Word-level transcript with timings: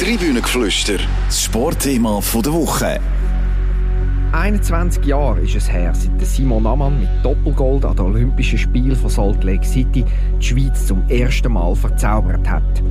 Tribünengeflüster, 0.00 0.96
das 1.26 1.44
Sportthema 1.44 2.22
der 2.34 2.52
Woche. 2.54 2.98
21 4.32 5.04
Jahre 5.04 5.40
ist 5.40 5.56
es 5.56 5.70
her, 5.70 5.92
seit 5.94 6.26
Simon 6.26 6.66
Ammann 6.66 7.00
mit 7.00 7.10
Doppelgold 7.22 7.84
an 7.84 7.96
den 7.96 8.06
Olympischen 8.06 8.58
Spielen 8.58 8.96
von 8.96 9.10
Salt 9.10 9.44
Lake 9.44 9.62
City 9.62 10.06
die 10.40 10.42
Schweiz 10.42 10.86
zum 10.86 11.06
ersten 11.10 11.52
Mal 11.52 11.76
verzaubert 11.76 12.48
hat. 12.48 12.82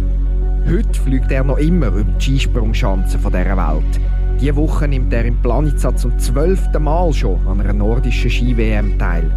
Heute 0.68 1.00
fliegt 1.00 1.32
er 1.32 1.44
noch 1.44 1.58
immer 1.58 1.87
über 1.87 2.03
die 2.03 2.24
Skisprungschanzen 2.24 3.19
dieser 3.19 3.33
Welt. 3.57 3.99
Diese 4.39 4.55
Woche 4.55 4.87
nimmt 4.87 5.12
er 5.12 5.26
im 5.26 5.41
Planitza 5.41 5.96
zum 5.96 6.15
zwölften 6.19 6.83
Mal 6.83 7.12
schon 7.12 7.39
an 7.47 7.60
einer 7.60 7.73
nordischen 7.73 8.29
Ski-WM 8.29 8.99
teil. 8.99 9.31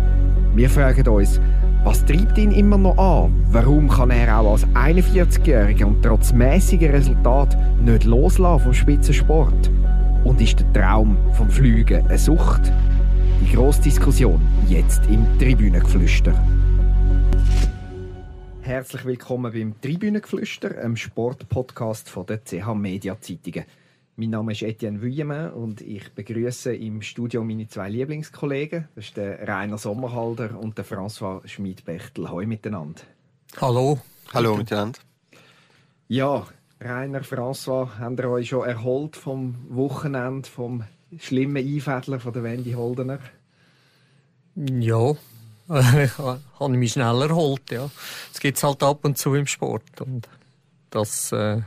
Wir 0.54 0.68
fragen 0.68 1.08
uns, 1.08 1.40
was 1.84 2.04
treibt 2.04 2.38
ihn 2.38 2.52
immer 2.52 2.78
noch 2.78 2.96
an? 2.96 3.44
Warum 3.50 3.88
kann 3.88 4.10
er 4.10 4.38
auch 4.38 4.52
als 4.52 4.66
41-Jähriger 4.68 5.84
und 5.84 6.02
trotz 6.02 6.32
mäßiger 6.32 6.92
Resultat 6.92 7.56
nicht 7.80 8.04
loslassen 8.04 8.62
vom 8.62 8.74
Spitzensport? 8.74 9.70
Und 10.24 10.40
ist 10.40 10.60
der 10.60 10.72
Traum 10.72 11.16
vom 11.34 11.50
Fliegen 11.50 12.06
eine 12.06 12.18
Sucht? 12.18 12.72
Die 13.40 13.52
grosse 13.52 13.82
Diskussion 13.82 14.40
jetzt 14.68 15.06
im 15.06 15.26
Tribünengeflüster. 15.38 16.32
Herzlich 18.60 19.04
willkommen 19.04 19.52
beim 19.52 19.80
Tribünengeflüster, 19.80 20.78
einem 20.78 20.96
Sportpodcast 20.96 22.08
von 22.08 22.26
der 22.26 22.44
CH 22.44 22.74
Media 22.74 23.20
Zeitungen. 23.20 23.64
Mein 24.14 24.28
Name 24.28 24.52
ist 24.52 24.60
Etienne 24.60 25.00
Vuillemin 25.00 25.52
und 25.52 25.80
ich 25.80 26.12
begrüße 26.12 26.74
im 26.74 27.00
Studio 27.00 27.42
meine 27.42 27.66
zwei 27.66 27.88
Lieblingskollegen. 27.88 28.86
Das 28.94 29.06
ist 29.06 29.16
der 29.16 29.48
Rainer 29.48 29.78
Sommerhalder 29.78 30.58
und 30.60 30.76
der 30.76 30.84
François 30.84 31.40
Schmid-Bechtel. 31.48 32.28
Hallo 32.28 32.46
miteinander. 32.46 33.00
Hallo. 33.58 33.98
Hallo 34.34 34.56
miteinander. 34.56 34.98
Ja, 36.08 36.46
Rainer, 36.78 37.22
François, 37.22 37.88
habt 37.98 38.20
ihr 38.20 38.28
euch 38.28 38.50
schon 38.50 38.68
erholt 38.68 39.16
vom 39.16 39.54
Wochenende, 39.70 40.46
vom 40.46 40.84
schlimmen 41.18 41.66
Einfädler 41.66 42.20
von 42.20 42.34
der 42.34 42.42
Wendy 42.42 42.72
Holdener? 42.72 43.18
Ja, 44.56 45.12
ich 45.70 46.18
habe 46.18 46.68
mich 46.68 46.92
schnell 46.92 47.22
erholt, 47.22 47.70
ja. 47.70 47.90
Das 48.30 48.40
gibt 48.40 48.58
es 48.58 48.62
halt 48.62 48.82
ab 48.82 49.06
und 49.06 49.16
zu 49.16 49.34
im 49.34 49.46
Sport. 49.46 50.02
Und 50.02 50.28
das 50.90 51.32
äh, 51.32 51.62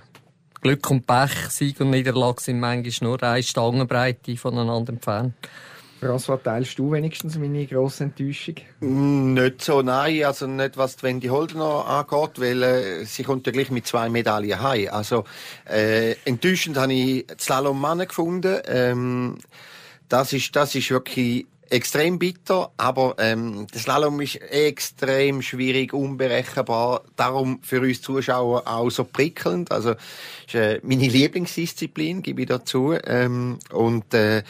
Glück 0.65 0.89
und 0.89 1.05
Pech, 1.05 1.29
Sieg 1.49 1.79
und 1.79 1.91
Niederlage 1.91 2.41
sind 2.41 2.59
manchmal 2.59 3.07
nur 3.07 3.21
eine 3.21 3.43
Stangenbreite 3.43 4.35
voneinander 4.35 4.93
entfernt. 4.93 5.35
François, 6.01 6.41
teilst 6.41 6.79
du 6.79 6.91
wenigstens 6.91 7.37
meine 7.37 7.67
grosse 7.67 8.05
Enttäuschung? 8.05 8.55
Nicht 8.79 9.61
so, 9.61 9.83
nein. 9.83 10.23
Also 10.23 10.47
nicht, 10.47 10.75
was 10.75 10.95
die 10.95 11.03
Wendy 11.03 11.27
Holdener 11.27 11.85
angeht, 11.85 12.41
weil 12.41 12.63
äh, 12.63 13.05
sie 13.05 13.21
kommt 13.21 13.45
ja 13.45 13.51
gleich 13.51 13.69
mit 13.69 13.85
zwei 13.85 14.09
Medaillen 14.09 14.59
heim. 14.59 14.87
Also 14.91 15.25
äh, 15.69 16.15
enttäuschend 16.25 16.77
habe 16.77 16.93
ich 16.93 17.27
Slalom 17.39 17.79
Mann 17.79 17.99
gefunden. 17.99 18.59
Ähm, 18.65 19.37
das 20.09 20.33
ist, 20.33 20.55
das 20.55 20.73
ist 20.73 20.89
wirklich 20.89 21.45
extrem 21.69 22.19
bitter, 22.19 22.71
aber 22.77 23.15
ähm, 23.19 23.67
der 23.67 23.79
Slalom 23.79 24.21
ist 24.21 24.35
extrem 24.35 25.41
schwierig, 25.41 25.93
unberechenbar. 25.93 27.03
Darum 27.15 27.61
für 27.63 27.81
uns 27.81 28.01
Zuschauer 28.01 28.67
auch 28.67 28.89
so 28.89 29.03
prickelnd. 29.03 29.71
Also 29.71 29.95
ist 30.45 30.55
äh, 30.55 30.79
meine 30.83 31.07
Lieblingsdisziplin, 31.07 32.21
gebe 32.21 32.41
ich 32.41 32.47
dazu. 32.47 32.95
Ähm, 33.05 33.59
und 33.71 34.13
äh, 34.13 34.43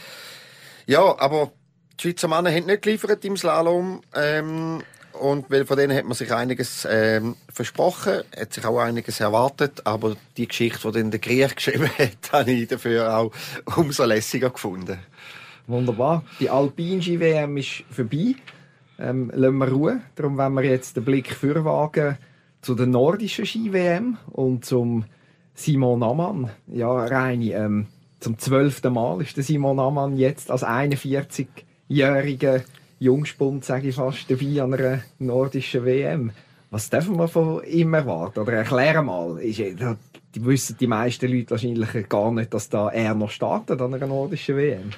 ja, 0.85 1.17
aber 1.19 1.51
die 1.99 2.09
Schweizer 2.09 2.27
Männer 2.27 2.51
haben 2.51 2.65
nicht 2.65 2.81
geliefert 2.81 3.23
im 3.25 3.37
Slalom. 3.37 4.01
Ähm, 4.13 4.83
und 5.13 5.49
weil 5.49 5.65
von 5.65 5.77
denen 5.77 5.97
hat 5.97 6.03
man 6.05 6.13
sich 6.13 6.33
einiges 6.33 6.85
ähm, 6.89 7.37
versprochen, 7.51 8.23
hat 8.37 8.53
sich 8.53 8.65
auch 8.65 8.79
einiges 8.79 9.21
erwartet, 9.21 9.81
aber 9.85 10.17
die 10.35 10.47
Geschichte, 10.47 10.91
die 10.91 10.99
dann 10.99 11.11
der 11.11 11.21
Griech 11.21 11.55
geschrieben 11.55 11.89
hat, 11.97 12.31
habe 12.31 12.51
ich 12.51 12.67
dafür 12.67 13.17
auch 13.17 13.31
umso 13.77 14.03
lässiger 14.03 14.49
gefunden. 14.49 14.99
Wunderbar. 15.67 16.23
Die 16.39 16.49
Alpine 16.49 17.19
WM 17.19 17.57
ist 17.57 17.83
vorbei. 17.89 18.35
Ähm, 18.99 19.31
lassen 19.33 19.57
wir 19.57 19.67
Ruhe. 19.67 20.01
Darum 20.15 20.37
wollen 20.37 20.53
wir 20.53 20.63
jetzt 20.63 20.95
den 20.95 21.03
Blick 21.03 21.33
vorwagen 21.33 22.17
zu 22.61 22.75
der 22.75 22.85
nordischen 22.85 23.45
Ski-WM 23.45 24.17
und 24.31 24.65
zum 24.65 25.05
Simon 25.53 26.03
Ammann. 26.03 26.51
Ja, 26.67 26.91
Reini, 26.91 27.51
ähm, 27.51 27.87
zum 28.19 28.37
zwölften 28.37 28.93
Mal 28.93 29.21
ist 29.21 29.37
der 29.37 29.43
Simon 29.43 29.79
Ammann 29.79 30.17
jetzt 30.17 30.51
als 30.51 30.63
41-jähriger 30.63 32.63
Jungspund, 32.99 33.65
sage 33.65 33.89
ich 33.89 33.95
fast, 33.95 34.29
dabei 34.29 34.61
an 34.61 34.73
einer 34.73 35.01
nordischen 35.19 35.85
WM. 35.85 36.31
Was 36.71 36.89
dürfen 36.89 37.17
wir 37.17 37.27
von 37.27 37.63
ihm 37.65 37.93
erwarten? 37.93 38.39
Oder 38.39 38.53
erklären 38.53 39.05
mal. 39.05 39.37
Ist, 39.39 39.59
die 39.59 40.45
wissen 40.45 40.77
die 40.79 40.87
meisten 40.87 41.31
Leute 41.31 41.51
wahrscheinlich 41.51 42.09
gar 42.09 42.31
nicht, 42.31 42.53
dass 42.53 42.69
da 42.69 42.89
er 42.89 43.13
noch 43.13 43.29
startet 43.29 43.81
an 43.81 43.93
einer 43.93 44.07
nordischen 44.07 44.57
WM. 44.57 44.89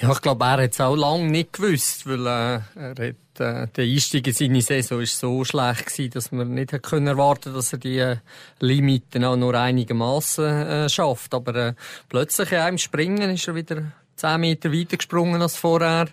Ja, 0.00 0.12
ich 0.12 0.20
glaube, 0.20 0.44
er 0.44 0.62
hat 0.62 0.70
es 0.70 0.80
auch 0.80 0.94
lange 0.94 1.28
nicht 1.28 1.54
gewusst, 1.54 2.06
weil 2.06 2.24
äh, 2.24 2.60
er 2.76 2.90
hat, 2.90 3.40
äh, 3.40 3.66
der 3.66 3.84
Einstieg 3.84 4.28
in 4.28 4.32
seine 4.32 4.62
Saison 4.62 5.00
ist 5.00 5.18
so 5.18 5.42
schlecht 5.42 5.86
gewesen, 5.86 6.10
dass 6.10 6.30
man 6.30 6.54
nicht 6.54 6.72
hat 6.72 6.84
können 6.84 7.08
erwarten, 7.08 7.52
dass 7.52 7.72
er 7.72 7.80
die 7.80 7.98
äh, 7.98 8.16
Limiten 8.60 9.24
auch 9.24 9.34
nur 9.34 9.54
einigermaßen 9.54 10.44
äh, 10.44 10.88
schafft. 10.88 11.34
Aber 11.34 11.54
äh, 11.56 11.74
plötzlich 12.08 12.52
in 12.52 12.58
einem 12.58 12.78
Springen 12.78 13.30
ist 13.30 13.48
er 13.48 13.56
wieder 13.56 13.90
10 14.14 14.40
Meter 14.40 14.72
weiter 14.72 14.98
gesprungen 14.98 15.42
als 15.42 15.56
vorher. 15.56 16.06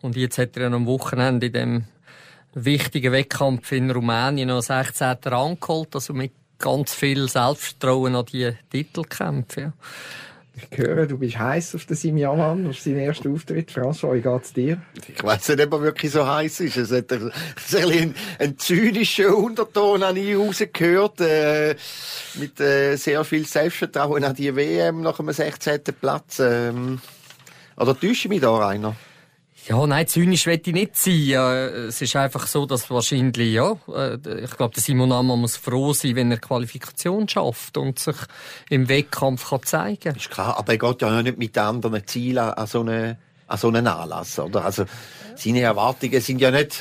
Und 0.00 0.16
jetzt 0.16 0.38
hat 0.38 0.56
er 0.56 0.72
am 0.72 0.86
Wochenende 0.86 1.48
in 1.48 1.52
dem 1.52 1.84
wichtigen 2.54 3.12
Wettkampf 3.12 3.70
in 3.72 3.90
Rumänien 3.90 4.48
noch 4.48 4.62
16. 4.62 5.14
Rang 5.26 5.60
geholt, 5.60 5.94
also 5.94 6.14
mit 6.14 6.32
ganz 6.58 6.94
viel 6.94 7.28
Selbstvertrauen 7.28 8.16
an 8.16 8.24
die 8.24 8.50
Titelkämpfe. 8.70 9.60
Ja. 9.60 9.72
Ich 10.58 10.78
höre, 10.78 11.06
du 11.06 11.18
bist 11.18 11.38
heiß 11.38 11.74
auf 11.74 11.84
den 11.84 11.96
Simiaman, 11.96 12.66
auf 12.66 12.78
seinen 12.78 13.00
ersten 13.00 13.34
Auftritt. 13.34 13.70
François, 13.70 14.14
wie 14.14 14.22
geht's 14.22 14.54
dir? 14.54 14.80
Ich 15.06 15.22
weiß 15.22 15.50
nicht, 15.50 15.66
ob 15.66 15.72
er 15.74 15.82
wirklich 15.82 16.10
so 16.10 16.26
heiß 16.26 16.60
ist. 16.60 16.78
Es 16.78 16.90
hat 16.90 17.12
ein, 17.12 18.14
ein 18.38 18.56
zynischer 18.56 19.36
Unterton 19.36 20.02
an 20.02 20.16
ich 20.16 20.34
rausgehört, 20.34 21.20
äh, 21.20 21.76
mit 22.36 22.58
äh, 22.58 22.96
sehr 22.96 23.22
viel 23.24 23.44
Selbstvertrauen 23.44 24.24
an 24.24 24.34
die 24.34 24.56
WM 24.56 25.02
nach 25.02 25.20
einem 25.20 25.32
16. 25.32 25.80
Platz. 26.00 26.38
Ähm, 26.40 27.00
oder 27.76 27.94
täusche 27.94 28.12
ich 28.12 28.28
mich 28.28 28.40
da, 28.40 28.56
Rainer? 28.56 28.96
Ja, 29.68 29.84
nein, 29.84 30.06
zynisch 30.06 30.46
will 30.46 30.60
ich 30.64 30.72
nicht 30.72 30.96
sein. 30.96 31.32
Es 31.88 32.00
ist 32.00 32.14
einfach 32.14 32.46
so, 32.46 32.66
dass 32.66 32.88
wahrscheinlich, 32.88 33.52
ja, 33.52 33.76
äh, 33.92 34.44
ich 34.44 34.56
glaube, 34.56 34.74
der 34.74 34.82
Simon 34.82 35.10
Ammann 35.10 35.40
muss 35.40 35.56
froh 35.56 35.92
sein, 35.92 36.14
wenn 36.14 36.30
er 36.30 36.38
Qualifikation 36.38 37.28
schafft 37.28 37.76
und 37.76 37.98
sich 37.98 38.16
im 38.70 38.88
Wettkampf 38.88 39.48
kann 39.48 39.62
zeigen 39.64 39.98
kann. 39.98 40.14
Ist 40.14 40.30
klar, 40.30 40.56
aber 40.56 40.72
er 40.72 40.78
geht 40.78 41.02
ja 41.02 41.20
nicht 41.20 41.38
mit 41.38 41.58
anderen 41.58 42.06
Zielen 42.06 42.38
an 42.38 42.66
so 42.68 42.80
einen, 42.80 43.16
an 43.48 43.58
so 43.58 43.68
einen 43.68 43.88
Anlass, 43.88 44.38
oder? 44.38 44.64
Also, 44.64 44.84
seine 45.34 45.62
Erwartungen 45.62 46.20
sind 46.20 46.40
ja 46.40 46.52
nicht 46.52 46.80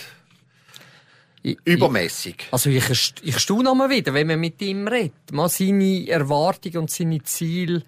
übermäßig. 1.64 2.48
Also 2.52 2.70
ich, 2.70 3.14
ich 3.22 3.40
staune 3.40 3.74
mal 3.76 3.90
wieder, 3.90 4.14
wenn 4.14 4.28
man 4.28 4.40
mit 4.40 4.62
ihm 4.62 4.88
redet. 4.88 5.32
Mal 5.32 5.50
seine 5.50 6.08
Erwartungen 6.08 6.78
und 6.78 6.92
seine 6.92 7.22
Ziele 7.24 7.84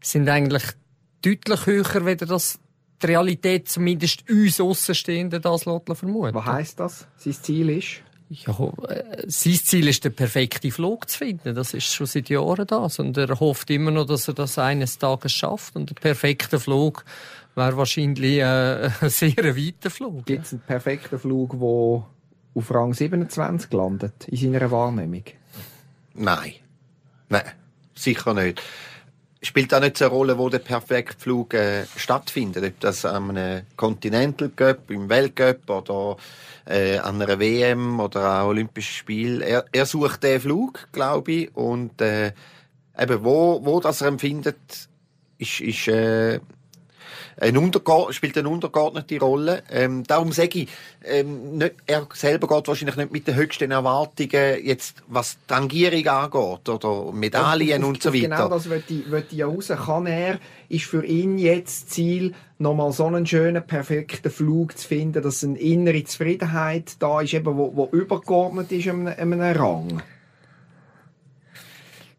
sind 0.00 0.28
eigentlich 0.28 0.64
deutlich 1.22 1.66
höher, 1.66 2.04
wenn 2.04 2.18
das 2.18 2.58
die 3.02 3.06
Realität 3.06 3.68
zumindest 3.68 4.28
uns 4.28 4.60
Außenstehenden 4.60 5.42
das 5.42 5.62
vermuten. 5.62 6.34
Was 6.34 6.44
heisst 6.44 6.80
das? 6.80 7.06
Sein 7.16 7.32
Ziel 7.32 7.70
ist? 7.70 8.02
Ja, 8.30 8.72
äh, 8.88 9.24
sein 9.26 9.54
Ziel 9.54 9.88
ist, 9.88 10.04
den 10.04 10.14
perfekten 10.14 10.70
Flug 10.70 11.08
zu 11.08 11.18
finden. 11.18 11.54
Das 11.54 11.74
ist 11.74 11.92
schon 11.92 12.06
seit 12.06 12.28
Jahren 12.28 12.66
das. 12.66 12.98
Und 12.98 13.16
er 13.16 13.38
hofft 13.38 13.70
immer 13.70 13.90
noch, 13.90 14.06
dass 14.06 14.28
er 14.28 14.34
das 14.34 14.58
eines 14.58 14.98
Tages 14.98 15.32
schafft. 15.32 15.76
Und 15.76 15.90
der 15.90 15.94
perfekte 15.94 16.58
Flug 16.58 17.04
wäre 17.54 17.76
wahrscheinlich 17.76 18.38
äh, 18.38 18.90
ein 19.00 19.10
sehr 19.10 19.56
weiter 19.56 19.90
Flug. 19.90 20.24
Gibt 20.24 20.46
es 20.46 20.52
einen 20.52 20.62
perfekten 20.62 21.18
Flug, 21.18 21.50
der 21.50 22.06
auf 22.56 22.70
Rang 22.70 22.94
27 22.94 23.72
landet, 23.72 24.28
in 24.28 24.36
seiner 24.36 24.70
Wahrnehmung? 24.70 25.24
Nein. 26.14 26.54
Nein, 27.28 27.52
sicher 27.94 28.34
nicht 28.34 28.62
spielt 29.46 29.74
auch 29.74 29.80
nicht 29.80 29.98
so 29.98 30.06
eine 30.06 30.14
Rolle, 30.14 30.38
wo 30.38 30.48
der 30.48 30.58
perfekte 30.58 31.18
Flug 31.18 31.54
äh, 31.54 31.84
stattfindet. 31.96 32.64
Ob 32.64 32.80
das 32.80 33.04
an 33.04 33.30
einem 33.30 33.62
Continental 33.76 34.48
Cup, 34.50 34.90
im 34.90 35.08
Weltcup 35.08 35.68
oder 35.68 36.16
äh, 36.66 36.98
an 36.98 37.20
einer 37.20 37.38
WM 37.38 38.00
oder 38.00 38.22
an 38.22 38.46
Olympischen 38.46 38.94
Spielen. 38.94 39.40
Er, 39.40 39.64
er 39.72 39.86
sucht 39.86 40.22
den 40.22 40.40
Flug, 40.40 40.88
glaube 40.92 41.32
ich, 41.32 41.56
und 41.56 42.00
äh, 42.00 42.32
eben 42.98 43.24
wo, 43.24 43.64
wo 43.64 43.80
das 43.80 44.00
er 44.00 44.08
empfindet, 44.08 44.88
ist, 45.38 45.60
ist 45.60 45.88
äh, 45.88 46.40
ein 47.40 47.72
spielt 48.10 48.38
eine 48.38 48.48
untergeordnete 48.48 49.18
Rolle. 49.18 49.62
Ähm, 49.70 50.04
darum 50.04 50.32
sage 50.32 50.60
ich, 50.60 50.68
ähm, 51.04 51.58
nicht, 51.58 51.74
er 51.86 52.06
selber 52.12 52.48
geht 52.48 52.68
wahrscheinlich 52.68 52.96
nicht 52.96 53.12
mit 53.12 53.26
den 53.26 53.34
höchsten 53.34 53.70
Erwartungen, 53.70 54.64
jetzt 54.64 55.02
was 55.08 55.36
Tangierung 55.46 56.06
angeht 56.06 56.68
oder 56.68 57.12
Medaillen 57.12 57.82
auf, 57.82 57.88
und 57.88 58.02
so 58.02 58.12
weiter. 58.12 58.28
Genau 58.28 58.48
das 58.48 58.68
wollte 58.70 58.94
ich, 58.94 59.10
wollte 59.10 59.28
ich 59.30 59.38
ja 59.38 59.46
raus. 59.46 59.68
Kann 59.68 60.06
er, 60.06 60.38
ist 60.68 60.84
für 60.84 61.04
ihn 61.04 61.38
jetzt 61.38 61.90
Ziel, 61.90 62.34
nochmal 62.58 62.92
so 62.92 63.06
einen 63.06 63.26
schönen, 63.26 63.66
perfekten 63.66 64.30
Flug 64.30 64.78
zu 64.78 64.86
finden, 64.86 65.22
dass 65.22 65.42
eine 65.44 65.58
innere 65.58 66.04
Zufriedenheit 66.04 66.92
da 67.00 67.20
ist, 67.20 67.34
eben, 67.34 67.56
wo, 67.56 67.74
wo 67.74 67.88
übergeordnet 67.90 68.70
ist 68.72 68.88
einem, 68.88 69.08
einem 69.08 69.40
Rang? 69.40 70.02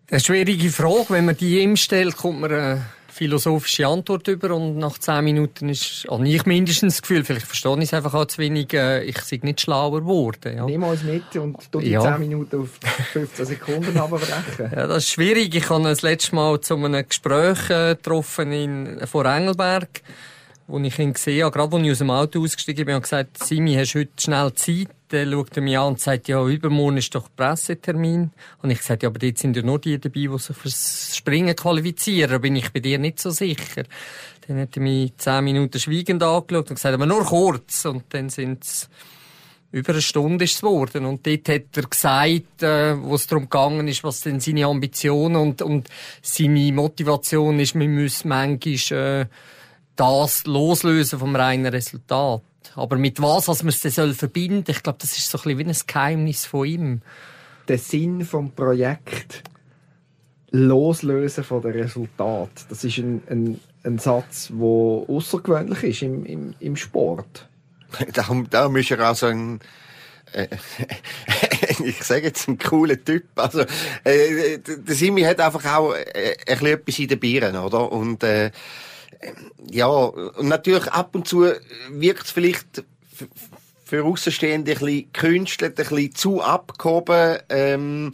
Eine 0.10 0.20
schwierige 0.20 0.70
Frage. 0.70 1.06
Wenn 1.10 1.26
man 1.26 1.38
die 1.38 1.60
ihm 1.62 1.76
stellt, 1.76 2.16
kommt 2.16 2.40
man 2.42 2.52
eine 2.52 2.86
philosophische 3.16 3.88
Antwort 3.88 4.28
über 4.28 4.54
und 4.54 4.78
nach 4.78 4.98
zehn 4.98 5.24
Minuten 5.24 5.70
ist, 5.70 6.06
habe 6.12 6.28
ich 6.28 6.46
mindestens 6.46 6.96
das 6.96 7.02
Gefühl, 7.02 7.24
vielleicht 7.24 7.46
verstehe 7.46 7.78
ich 7.78 7.86
es 7.86 7.94
einfach 7.94 8.14
auch 8.14 8.26
zu 8.26 8.40
wenig, 8.40 8.74
äh, 8.74 9.06
ich 9.06 9.18
sei 9.20 9.40
nicht 9.42 9.62
schlauer 9.62 10.02
geworden. 10.02 10.58
Ja. 10.58 10.66
Nimm 10.66 10.84
uns 10.84 11.02
mit 11.04 11.34
und 11.38 11.58
du 11.72 11.80
die 11.80 11.92
ja. 11.92 12.02
10 12.02 12.20
Minuten 12.20 12.64
auf 12.64 12.72
15 13.14 13.46
Sekunden 13.46 13.98
abbrechen. 13.98 14.34
Ja, 14.76 14.88
das 14.88 15.04
ist 15.04 15.12
schwierig. 15.12 15.56
Ich 15.56 15.70
habe 15.70 15.84
das 15.84 16.02
letzte 16.02 16.36
Mal 16.36 16.60
zu 16.60 16.76
einem 16.76 17.08
Gespräch 17.08 17.70
äh, 17.70 17.96
getroffen 17.96 18.52
in, 18.52 19.08
vor 19.08 19.26
Engelberg 19.26 20.02
wo 20.68 20.80
ich 20.80 20.98
ihn 20.98 21.14
gesehen 21.14 21.44
habe, 21.44 21.52
gerade 21.52 21.76
als 21.76 21.86
ich 21.86 21.92
aus 21.92 21.98
dem 22.00 22.10
Auto 22.10 22.42
ausgestiegen 22.42 22.86
bin, 22.86 22.96
und 22.96 23.04
gesagt, 23.04 23.44
Simi, 23.44 23.76
hast 23.76 23.94
du 23.94 24.00
heute 24.00 24.12
schnell 24.20 24.52
Zeit? 24.56 24.88
Dann 25.10 25.32
schaut 25.32 25.56
er 25.56 25.62
mich 25.62 25.78
an 25.78 25.88
und 25.88 26.00
sagt, 26.00 26.28
ja, 26.28 26.44
übermorgen 26.46 26.98
ist 26.98 27.14
doch 27.14 27.30
Pressetermin. 27.36 28.32
Und 28.62 28.70
ich 28.72 28.82
sagte, 28.82 29.06
ja, 29.06 29.10
aber 29.10 29.20
dort 29.20 29.38
sind 29.38 29.56
ja 29.56 29.62
nur 29.62 29.80
die 29.80 30.00
dabei, 30.00 30.22
die 30.22 30.40
sich 30.40 30.56
fürs 30.56 31.16
Springen 31.16 31.56
qualifizieren. 31.56 32.32
Da 32.32 32.38
bin 32.40 32.56
ich 32.56 32.72
bei 32.72 32.80
dir 32.80 32.98
nicht 32.98 33.20
so 33.20 33.30
sicher. 33.30 33.84
Dann 34.48 34.60
hat 34.60 34.76
er 34.76 34.82
mich 34.82 35.16
zehn 35.18 35.44
Minuten 35.44 35.80
schweigend 35.80 36.24
angeschaut 36.24 36.70
und 36.70 36.76
gesagt, 36.76 36.96
aber 36.96 37.06
nur 37.06 37.24
kurz. 37.24 37.86
Und 37.86 38.06
dann 38.10 38.30
sind 38.30 38.64
es 38.64 38.90
über 39.72 39.92
eine 39.92 40.02
Stunde 40.02 40.46
ist 40.46 40.54
es 40.54 40.62
geworden. 40.62 41.06
Und 41.06 41.28
dort 41.28 41.50
hat 41.50 41.76
er 41.76 41.84
gesagt, 41.84 42.64
äh, 42.64 42.98
wo 42.98 43.16
es 43.16 43.28
darum 43.28 43.44
gegangen 43.44 43.88
ist, 43.90 44.06
was 44.06 44.22
denn 44.22 44.40
seine 44.40 44.66
Ambitionen 44.66 45.36
und, 45.36 45.62
und 45.62 45.90
seine 46.22 46.72
Motivation 46.72 47.60
ist, 47.60 47.76
man 47.76 47.94
muss 47.94 48.24
manchmal, 48.24 49.22
äh, 49.22 49.26
das 49.98 50.46
loslösen 50.46 51.20
vom 51.20 51.36
reinen 51.36 51.68
Resultat. 51.68 52.42
Aber 52.76 52.98
mit 52.98 53.22
was, 53.22 53.48
was 53.48 53.64
man 53.64 53.70
es 53.70 53.82
dann 53.82 54.14
verbinden 54.14 54.66
soll, 54.66 54.76
ich 54.76 54.84
glaube, 54.84 55.00
das 55.02 55.18
ist 55.18 55.30
so 55.30 55.38
ein 55.38 55.44
bisschen 55.44 55.60
wie 55.60 55.66
ein 55.66 55.88
Geheimnis 55.88 56.46
von 56.46 56.66
ihm. 56.66 57.02
Der 57.68 57.78
Sinn 57.78 58.26
vom 58.26 58.52
Projekt 58.52 59.44
loslösen 60.52 61.44
von 61.44 61.62
dem 61.62 61.72
Resultat, 61.72 62.50
das 62.70 62.84
ist 62.84 62.98
ein, 63.00 63.22
ein, 63.30 63.60
ein 63.84 64.00
Satz, 64.00 64.50
der 64.50 64.58
außergewöhnlich 64.58 65.84
ist 65.84 66.02
im, 66.04 66.26
im, 66.26 66.54
im 66.60 66.76
Sport. 66.76 67.48
darum, 68.14 68.50
darum 68.50 68.76
ist 68.78 68.92
er 68.92 69.12
auch 69.12 69.16
so 69.16 69.28
ein 69.28 69.60
äh, 70.34 70.48
ich 71.84 72.04
sage 72.04 72.26
jetzt 72.28 72.48
ein 72.48 72.58
cooler 72.58 73.04
Typ. 73.04 73.26
Also, 73.36 73.62
äh, 74.04 74.60
der 74.60 74.96
Simi 74.96 75.22
hat 75.22 75.40
einfach 75.40 75.66
auch 75.74 75.94
äh, 75.94 76.36
ein 76.48 76.58
bisschen 76.58 76.68
etwas 76.68 77.00
in 77.00 77.08
den 77.08 77.20
Bieren, 77.20 77.56
oder? 77.56 77.92
Und 77.92 78.24
äh, 78.24 78.52
ja, 79.72 79.88
und 79.88 80.48
natürlich 80.48 80.88
ab 80.88 81.16
und 81.16 81.28
zu 81.28 81.48
wirkt 81.90 82.26
es 82.26 82.32
vielleicht 82.32 82.84
für 83.86 84.04
Außenstehende 84.04 84.74
ein 84.74 84.80
bisschen 84.80 85.14
künstlich, 85.14 85.70
ein 85.70 85.76
bisschen 85.76 86.16
zu 86.16 86.42
abgehoben, 86.42 87.40
ähm, 87.50 88.12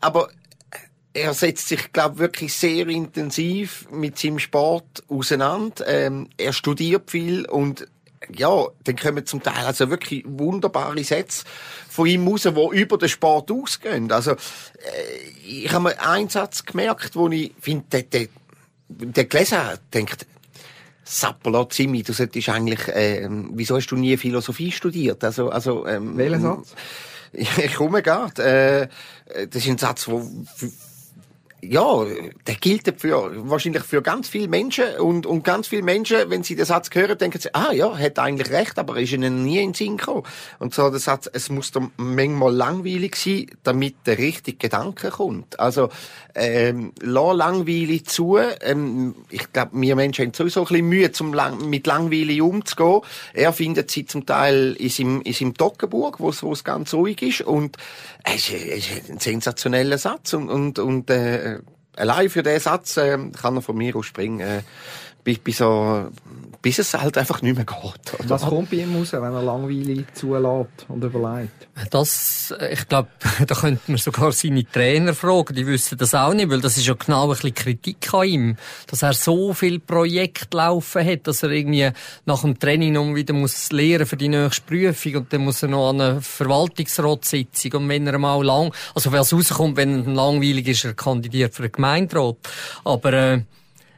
aber 0.00 0.28
er 1.14 1.32
setzt 1.32 1.68
sich, 1.68 1.92
glaube 1.92 2.18
wirklich 2.18 2.52
sehr 2.52 2.86
intensiv 2.88 3.88
mit 3.90 4.18
seinem 4.18 4.38
Sport 4.38 5.02
auseinander. 5.08 5.86
Ähm, 5.88 6.28
er 6.36 6.52
studiert 6.52 7.10
viel 7.10 7.46
und 7.46 7.88
ja, 8.34 8.66
dann 8.84 8.96
kommen 8.96 9.24
zum 9.24 9.42
Teil 9.42 9.64
also 9.64 9.88
wirklich 9.88 10.24
wunderbare 10.26 11.02
Sätze 11.04 11.44
von 11.88 12.06
ihm 12.06 12.26
raus, 12.26 12.42
die 12.42 12.78
über 12.78 12.98
den 12.98 13.08
Sport 13.08 13.50
ausgehen. 13.50 14.10
Also, 14.12 14.32
äh, 14.32 14.36
ich 15.46 15.72
habe 15.72 15.84
mir 15.84 16.00
einen 16.00 16.28
Satz 16.28 16.64
gemerkt, 16.64 17.16
wo 17.16 17.28
ich 17.28 17.54
finde, 17.60 17.84
der, 17.92 18.02
der, 18.02 18.28
der 18.88 19.24
gelesen 19.24 19.58
hat, 19.58 19.80
denkt, 19.94 20.26
Sappala, 21.08 21.68
Zimmi, 21.68 22.02
du 22.02 22.12
solltest 22.12 22.48
eigentlich, 22.48 22.88
äh, 22.88 23.28
wieso 23.52 23.76
hast 23.76 23.86
du 23.86 23.96
nie 23.96 24.16
Philosophie 24.16 24.72
studiert? 24.72 25.22
Also, 25.22 25.50
also, 25.50 25.86
ähm, 25.86 26.16
Welchen 26.16 26.40
Satz? 26.42 26.74
Ich 27.32 27.74
komme 27.74 28.02
gerade. 28.02 28.42
Äh, 28.42 29.46
das 29.46 29.62
ist 29.62 29.68
ein 29.68 29.78
Satz, 29.78 30.08
wo 30.08 30.28
ja, 31.62 32.04
der 32.46 32.54
gilt 32.56 33.00
für, 33.00 33.32
wahrscheinlich 33.50 33.82
für 33.82 34.02
ganz 34.02 34.28
viele 34.28 34.48
Menschen 34.48 34.96
und, 34.98 35.26
und 35.26 35.42
ganz 35.42 35.68
viele 35.68 35.82
Menschen, 35.82 36.28
wenn 36.28 36.42
sie 36.42 36.54
den 36.54 36.66
Satz 36.66 36.90
hören, 36.92 37.16
denken 37.16 37.40
sie, 37.40 37.54
ah 37.54 37.72
ja, 37.72 37.96
hat 37.96 38.18
eigentlich 38.18 38.50
recht, 38.50 38.78
aber 38.78 38.98
ist 38.98 39.12
ihnen 39.12 39.44
nie 39.44 39.58
in 39.58 39.68
den 39.68 39.74
Sinn 39.74 39.96
gekommen. 39.96 40.22
Und 40.58 40.74
so 40.74 40.90
der 40.90 41.00
Satz, 41.00 41.28
es 41.32 41.48
muss 41.48 41.72
dann 41.72 41.90
manchmal 41.96 42.54
langweilig 42.54 43.16
sein, 43.16 43.46
damit 43.62 43.96
der 44.06 44.18
richtige 44.18 44.58
Gedanke 44.58 45.10
kommt. 45.10 45.58
Also, 45.58 45.88
ähm, 46.34 46.92
lass 47.00 47.36
langweilig 47.36 48.06
zu. 48.06 48.38
Ähm, 48.60 49.14
ich 49.30 49.52
glaube, 49.52 49.70
wir 49.74 49.96
Menschen 49.96 50.26
haben 50.26 50.34
sowieso 50.34 50.60
ein 50.60 50.66
bisschen 50.66 50.88
Mühe, 50.88 51.12
zum 51.12 51.32
lang 51.32 51.68
mit 51.68 51.86
langweilig 51.86 52.42
umzugehen. 52.42 53.00
Er 53.32 53.52
findet 53.52 53.90
sie 53.90 54.04
zum 54.04 54.26
Teil 54.26 54.76
in 54.78 54.90
seinem, 54.90 55.22
in 55.22 55.32
seinem 55.32 55.54
Toggenburg, 55.54 56.20
wo 56.20 56.28
es 56.30 56.64
ganz 56.64 56.92
ruhig 56.92 57.22
ist 57.22 57.40
und 57.40 57.76
es 58.24 58.50
ist 58.50 59.10
ein 59.10 59.18
sensationeller 59.18 59.98
Satz 59.98 60.34
und, 60.34 60.50
und, 60.50 60.78
und 60.78 61.10
äh, 61.10 61.55
allein 61.96 62.30
für 62.30 62.42
den 62.42 62.60
Satz 62.60 62.96
äh, 62.96 63.18
kann 63.30 63.56
er 63.56 63.62
von 63.62 63.76
mir 63.76 63.96
aus 63.96 64.06
springen. 64.06 64.40
Äh, 64.40 64.62
bis, 65.24 65.38
bis, 65.38 65.58
so, 65.58 66.08
bis 66.66 66.80
es 66.80 66.94
halt 66.94 67.16
einfach 67.16 67.42
nicht 67.42 67.54
mehr 67.54 67.64
geht. 67.64 68.14
Oder? 68.18 68.28
Was 68.28 68.42
kommt 68.42 68.70
bei 68.70 68.78
ihm 68.78 68.96
raus, 68.96 69.12
wenn 69.12 69.22
er 69.22 69.40
langweilig 69.40 70.04
zulässt 70.14 70.86
und 70.88 71.04
überlegt? 71.04 71.68
Das, 71.92 72.52
äh, 72.58 72.72
ich 72.72 72.88
glaube, 72.88 73.08
da 73.46 73.54
könnte 73.54 73.82
man 73.86 73.98
sogar 73.98 74.32
seine 74.32 74.68
Trainer 74.68 75.14
fragen, 75.14 75.54
die 75.54 75.64
wissen 75.64 75.96
das 75.96 76.12
auch 76.16 76.34
nicht, 76.34 76.50
weil 76.50 76.60
das 76.60 76.76
ist 76.76 76.88
ja 76.88 76.94
genau 76.94 77.22
ein 77.22 77.28
bisschen 77.28 77.54
Kritik 77.54 78.12
an 78.12 78.26
ihm, 78.26 78.56
dass 78.88 79.02
er 79.02 79.12
so 79.12 79.54
viel 79.54 79.78
Projekte 79.78 80.56
laufen 80.56 81.06
hat, 81.06 81.28
dass 81.28 81.44
er 81.44 81.50
irgendwie 81.50 81.88
nach 82.24 82.40
dem 82.40 82.58
Training 82.58 82.94
noch 82.94 83.14
wieder 83.14 83.32
muss 83.32 83.70
lernen 83.70 84.04
für 84.04 84.16
die 84.16 84.26
nächste 84.26 84.62
Prüfung 84.62 85.14
und 85.14 85.32
dann 85.32 85.44
muss 85.44 85.62
er 85.62 85.68
noch 85.68 85.90
an 85.90 86.00
eine 86.00 86.20
Verwaltungsratssitzung 86.20 87.74
und 87.74 87.88
wenn 87.88 88.08
er 88.08 88.18
mal 88.18 88.44
lang, 88.44 88.74
also 88.92 89.12
wer 89.12 89.20
es 89.20 89.32
rauskommt, 89.32 89.76
wenn 89.76 90.04
er 90.04 90.12
langweilig 90.12 90.66
ist, 90.66 90.84
er 90.84 90.94
kandidiert 90.94 91.54
für 91.54 91.62
den 91.62 91.70
Gemeinderat. 91.70 92.38
Aber, 92.82 93.12
äh, 93.12 93.42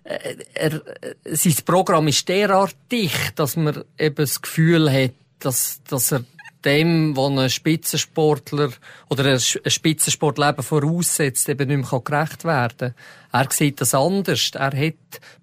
er, 0.09 0.75
äh, 1.03 1.15
sein 1.37 1.55
Programm 1.65 2.09
ist 2.09 2.29
derart 2.29 2.77
dicht, 2.91 3.39
dass 3.39 3.57
man 3.57 3.85
eben 3.99 4.17
das 4.17 4.41
Gefühl 4.41 4.91
hat, 4.91 5.13
dass, 5.39 5.83
dass 5.85 6.13
er 6.13 6.25
dem, 6.65 7.17
was 7.17 7.39
ein 7.39 7.51
Spitzensportler 7.51 8.71
oder 9.09 9.25
ein 9.25 9.41
Spitzensportleben 9.41 10.65
voraussetzt, 10.65 11.49
eben 11.49 11.69
nicht 11.69 11.91
mehr 11.91 12.01
gerecht 12.01 12.45
werden 12.45 12.95
kann. 13.31 13.45
Er 13.45 13.53
sieht 13.53 13.81
das 13.81 13.95
anders. 13.95 14.51
Er 14.55 14.73
hat 14.77 14.95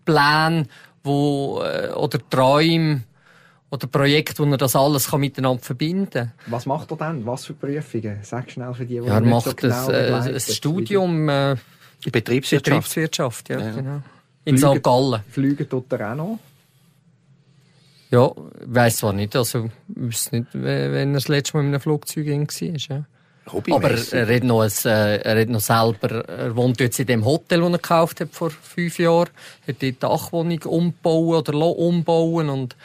Pläne, 0.03 0.67
wo, 1.03 1.61
äh, 1.63 1.91
oder 1.91 2.19
Träume, 2.29 3.03
oder 3.71 3.87
Projekte, 3.87 4.45
wo 4.45 4.49
er 4.49 4.57
das 4.57 4.75
alles 4.75 5.09
kann 5.09 5.19
miteinander 5.19 5.61
verbinden 5.61 6.09
kann. 6.11 6.31
Was 6.47 6.65
macht 6.65 6.91
er 6.91 6.97
dann? 6.97 7.25
Was 7.25 7.45
für 7.45 7.53
Prüfungen? 7.53 8.19
Sag 8.23 8.49
schnell 8.51 8.73
für 8.73 8.85
die, 8.85 8.99
die 8.99 9.05
ja, 9.07 9.15
Er 9.15 9.21
macht 9.21 9.45
so 9.45 9.53
genau 9.55 9.87
ein, 9.87 9.93
äh, 9.93 10.33
ein 10.33 10.39
Studium 10.39 11.29
äh, 11.29 11.55
Betriebswirtschaft. 12.11 12.63
Betriebswirtschaft, 12.65 13.49
ja, 13.49 13.59
ja. 13.59 13.71
genau. 13.71 14.01
In 14.45 14.57
St. 14.57 14.81
Gallen. 14.81 15.21
Fliegen 15.29 15.67
tut 15.67 15.91
er 15.93 16.11
auch 16.11 16.15
noch? 16.15 16.39
Ja, 18.11 18.31
weiss 18.65 18.97
zwar 18.97 19.13
nicht, 19.13 19.35
also, 19.35 19.69
weiß 19.87 20.31
nicht, 20.31 20.47
wenn 20.53 21.09
er 21.09 21.13
das 21.13 21.27
letzte 21.27 21.57
Mal 21.57 21.63
in 21.63 21.69
einem 21.69 21.81
Flugzeug 21.81 22.27
war, 22.27 22.97
ja. 22.97 23.05
Aber 23.47 23.91
er 23.91 24.35
hat 24.35 24.43
noch, 24.43 24.61
ein, 24.61 24.71
äh, 24.85 25.17
er 25.17 25.41
hat 25.41 25.49
noch 25.49 25.59
selber, 25.59 26.27
er 26.27 26.55
wohnt 26.55 26.79
jetzt 26.79 26.99
in 26.99 27.07
dem 27.07 27.25
Hotel, 27.25 27.59
das 27.59 27.69
er 27.69 27.77
gekauft 27.77 28.21
hat 28.21 28.29
vor 28.31 28.49
fünf 28.49 28.97
Jahren, 28.97 29.29
hat 29.67 29.81
die 29.81 29.97
Dachwohnung 29.97 30.61
umbauen 30.63 31.39
oder 31.39 31.53
umbauen 31.53 32.49
und 32.49 32.75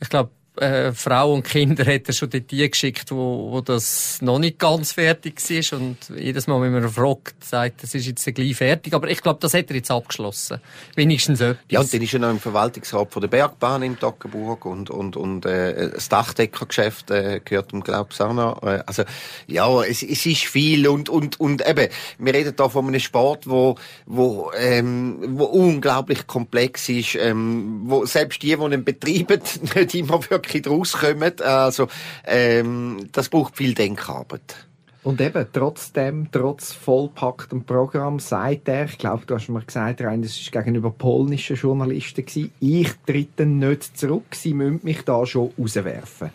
ich 0.00 0.08
glaube, 0.08 0.30
äh, 0.60 0.92
Frau 0.92 1.34
und 1.34 1.44
Kinder 1.44 1.84
hat 1.84 2.08
er 2.08 2.12
schon 2.12 2.30
dort 2.30 2.48
geschickt, 2.48 3.10
wo, 3.10 3.50
wo 3.50 3.60
das 3.60 4.20
noch 4.20 4.38
nicht 4.38 4.58
ganz 4.58 4.92
fertig 4.92 5.38
war. 5.38 5.78
Und 5.78 5.96
jedes 6.16 6.46
Mal, 6.46 6.60
wenn 6.60 6.72
man 6.72 6.88
fragt, 6.88 7.44
sagt, 7.44 7.82
das 7.82 7.94
ist 7.94 8.06
jetzt 8.06 8.34
gleich 8.34 8.56
fertig. 8.56 8.94
Aber 8.94 9.08
ich 9.08 9.22
glaube, 9.22 9.38
das 9.40 9.54
hat 9.54 9.70
er 9.70 9.76
jetzt 9.76 9.90
abgeschlossen. 9.90 10.60
Wenigstens 10.94 11.40
etwas. 11.40 11.58
Ja, 11.68 11.80
und 11.80 11.92
dann 11.92 12.02
ist 12.02 12.12
er 12.12 12.20
noch 12.20 12.30
im 12.30 12.40
Verwaltungsrat 12.40 13.12
von 13.12 13.20
der 13.20 13.28
Bergbahn 13.28 13.82
in 13.82 13.98
Toggenburg 13.98 14.64
und, 14.64 14.90
und, 14.90 15.16
und 15.16 15.46
äh, 15.46 15.90
das 15.90 16.08
Dachdeckergeschäft 16.08 17.10
äh, 17.10 17.40
gehört 17.44 17.72
ihm, 17.72 17.82
glaube 17.82 18.10
ich, 18.12 18.20
auch 18.20 18.32
noch. 18.32 18.62
Äh, 18.62 18.82
also, 18.86 19.04
ja, 19.46 19.82
es, 19.82 20.02
es 20.02 20.26
ist 20.26 20.44
viel 20.44 20.88
und, 20.88 21.08
und, 21.08 21.38
und 21.40 21.66
eben, 21.66 21.88
wir 22.18 22.34
reden 22.34 22.54
da 22.56 22.68
von 22.68 22.86
einem 22.86 23.00
Sport, 23.00 23.48
wo, 23.48 23.76
wo, 24.06 24.50
ähm, 24.58 25.18
wo 25.38 25.44
unglaublich 25.44 26.26
komplex 26.26 26.88
ist, 26.88 27.16
ähm, 27.16 27.82
wo 27.84 28.04
selbst 28.04 28.42
die, 28.42 28.56
die 28.56 28.74
ihn 28.74 28.84
betreiben, 28.84 29.40
nicht 29.74 29.94
immer 29.94 30.20
wirklich 30.28 30.47
wirklich 30.48 30.62
draus 30.62 30.92
kommen. 30.92 31.32
Also, 31.40 31.88
ähm, 32.26 33.08
das 33.12 33.28
braucht 33.28 33.56
viel 33.56 33.74
Denkarbeit. 33.74 34.66
Und 35.04 35.20
eben, 35.20 35.46
trotzdem, 35.52 36.28
trotz 36.30 36.72
vollpacktem 36.72 37.64
Programm, 37.64 38.18
sagt 38.18 38.68
er, 38.68 38.86
ich 38.86 38.98
glaube, 38.98 39.24
du 39.26 39.36
hast 39.36 39.48
mir 39.48 39.62
gesagt, 39.62 40.02
rein, 40.02 40.22
das 40.22 40.52
war 40.52 40.62
gegenüber 40.62 40.90
polnischen 40.90 41.56
Journalisten, 41.56 42.26
gewesen, 42.26 42.52
ich 42.60 42.90
trete 43.06 43.46
nicht 43.46 43.96
zurück, 43.96 44.34
sie 44.34 44.54
müssen 44.54 44.80
mich 44.82 45.02
da 45.02 45.24
schon 45.24 45.52
rauswerfen. 45.58 46.30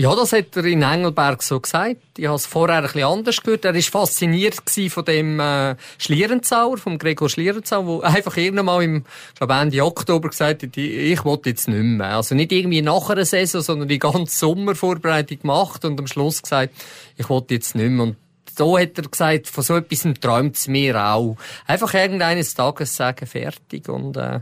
Ja, 0.00 0.16
das 0.16 0.32
hat 0.32 0.56
er 0.56 0.64
in 0.64 0.80
Engelberg 0.80 1.42
so 1.42 1.60
gesagt. 1.60 2.00
Ich 2.16 2.24
habe 2.24 2.36
es 2.36 2.46
vorher 2.46 2.78
ein 2.78 2.84
bisschen 2.84 3.02
anders 3.02 3.42
gehört. 3.42 3.66
Er 3.66 3.74
war 3.74 3.82
fasziniert 3.82 4.62
von 4.88 5.04
dem 5.04 5.38
äh, 5.38 5.76
Schlierenzauer, 5.98 6.78
vom 6.78 6.96
Gregor 6.96 7.28
Schlierenzauer, 7.28 8.00
der 8.00 8.08
einfach 8.08 8.34
irgendwann 8.38 8.64
mal 8.64 8.82
im, 8.82 9.04
glaube 9.36 9.52
Ende 9.52 9.84
Oktober 9.84 10.30
gesagt 10.30 10.62
hat, 10.62 10.74
ich 10.74 11.22
will 11.22 11.38
jetzt 11.44 11.68
nicht 11.68 11.82
mehr. 11.82 12.16
Also 12.16 12.34
nicht 12.34 12.50
irgendwie 12.50 12.80
nach 12.80 13.10
einer 13.10 13.26
Saison, 13.26 13.60
sondern 13.60 13.88
die 13.88 13.98
ganze 13.98 14.38
Sommervorbereitung 14.38 15.40
gemacht 15.40 15.84
und 15.84 16.00
am 16.00 16.06
Schluss 16.06 16.40
gesagt, 16.40 16.72
ich 17.18 17.28
will 17.28 17.42
jetzt 17.50 17.74
nicht 17.74 17.90
mehr. 17.90 18.04
Und 18.04 18.16
da 18.56 18.78
hat 18.78 18.96
er 18.96 19.06
gesagt, 19.06 19.48
von 19.48 19.62
so 19.62 19.76
etwas 19.76 20.08
träumt 20.18 20.56
es 20.56 20.66
mir 20.66 20.98
auch. 20.98 21.36
Einfach 21.66 21.92
irgendeines 21.92 22.54
Tages 22.54 22.96
sagen, 22.96 23.26
fertig. 23.26 23.86
Und 23.90 24.16
äh, 24.16 24.40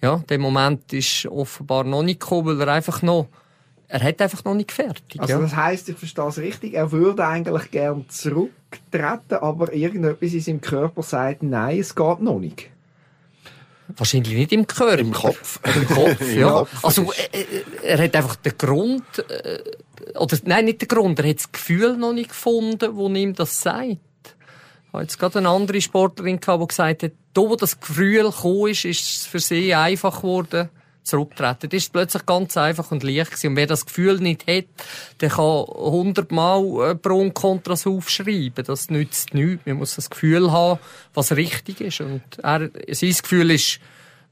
ja, 0.00 0.22
der 0.26 0.38
Moment 0.38 0.94
ist 0.94 1.26
offenbar 1.26 1.84
noch 1.84 2.02
nicht 2.02 2.20
gekommen, 2.20 2.58
weil 2.58 2.66
er 2.66 2.72
einfach 2.72 3.02
noch 3.02 3.28
er 3.88 4.02
hat 4.02 4.20
einfach 4.20 4.44
noch 4.44 4.54
nicht 4.54 4.72
fertig. 4.72 5.20
Also 5.20 5.34
ja. 5.34 5.40
das 5.40 5.54
heisst, 5.54 5.88
ich 5.88 5.96
verstehe 5.96 6.26
es 6.26 6.38
richtig, 6.38 6.74
er 6.74 6.90
würde 6.92 7.26
eigentlich 7.26 7.70
gern 7.70 8.08
zurücktreten, 8.08 9.36
aber 9.40 9.72
irgendetwas 9.72 10.32
in 10.32 10.40
seinem 10.40 10.60
Körper 10.60 11.02
sagt, 11.02 11.42
nein, 11.42 11.78
es 11.78 11.94
geht 11.94 12.20
noch 12.20 12.38
nicht. 12.38 12.70
Wahrscheinlich 13.88 14.34
nicht 14.34 14.52
im 14.52 14.66
Körper. 14.66 14.98
Im 14.98 15.12
Kopf. 15.12 15.60
Im 15.76 15.86
Kopf, 15.86 16.34
ja. 16.34 16.50
Kopf. 16.50 16.84
Also, 16.84 17.12
äh, 17.32 17.44
er 17.82 18.02
hat 18.02 18.16
einfach 18.16 18.36
den 18.36 18.56
Grund, 18.56 19.04
äh, 19.28 19.58
oder, 20.18 20.38
nein, 20.44 20.64
nicht 20.64 20.80
den 20.80 20.88
Grund, 20.88 21.18
er 21.18 21.28
hat 21.28 21.36
das 21.36 21.52
Gefühl 21.52 21.96
noch 21.96 22.14
nicht 22.14 22.30
gefunden, 22.30 22.96
wo 22.96 23.08
ihm 23.08 23.34
das 23.34 23.60
sagt. 23.60 23.90
Ich 23.90 24.92
habe 24.92 25.02
jetzt 25.02 25.18
gerade 25.18 25.38
eine 25.38 25.48
andere 25.48 25.80
Sportlerin 25.80 26.40
gehabt, 26.40 26.62
die 26.62 26.68
gesagt 26.68 27.02
hat, 27.02 27.12
da, 27.34 27.42
wo 27.42 27.56
das 27.56 27.78
Gefühl 27.78 28.24
gekommen 28.24 28.70
ist, 28.70 28.84
ist 28.84 29.00
es 29.00 29.26
für 29.26 29.40
sie 29.40 29.74
einfach 29.74 30.18
geworden, 30.18 30.70
zurücktreten. 31.04 31.68
Das 31.68 31.84
ist 31.84 31.92
plötzlich 31.92 32.26
ganz 32.26 32.56
einfach 32.56 32.90
und 32.90 33.02
leicht 33.02 33.30
gewesen. 33.30 33.48
Und 33.48 33.56
wer 33.56 33.66
das 33.66 33.86
Gefühl 33.86 34.18
nicht 34.18 34.46
hat, 34.46 34.64
der 35.20 35.28
kann 35.28 35.66
hundertmal 35.66 36.90
äh, 36.90 36.94
Pro 36.94 37.20
und 37.20 37.34
Kontras 37.34 37.86
aufschreiben. 37.86 38.64
Das 38.64 38.90
nützt 38.90 39.34
nichts. 39.34 39.64
Man 39.66 39.76
muss 39.76 39.94
das 39.94 40.10
Gefühl 40.10 40.50
haben, 40.50 40.80
was 41.12 41.36
richtig 41.36 41.80
ist. 41.80 42.00
Und 42.00 42.22
er, 42.42 42.70
sein 42.90 43.10
Gefühl 43.10 43.50
ist, 43.50 43.80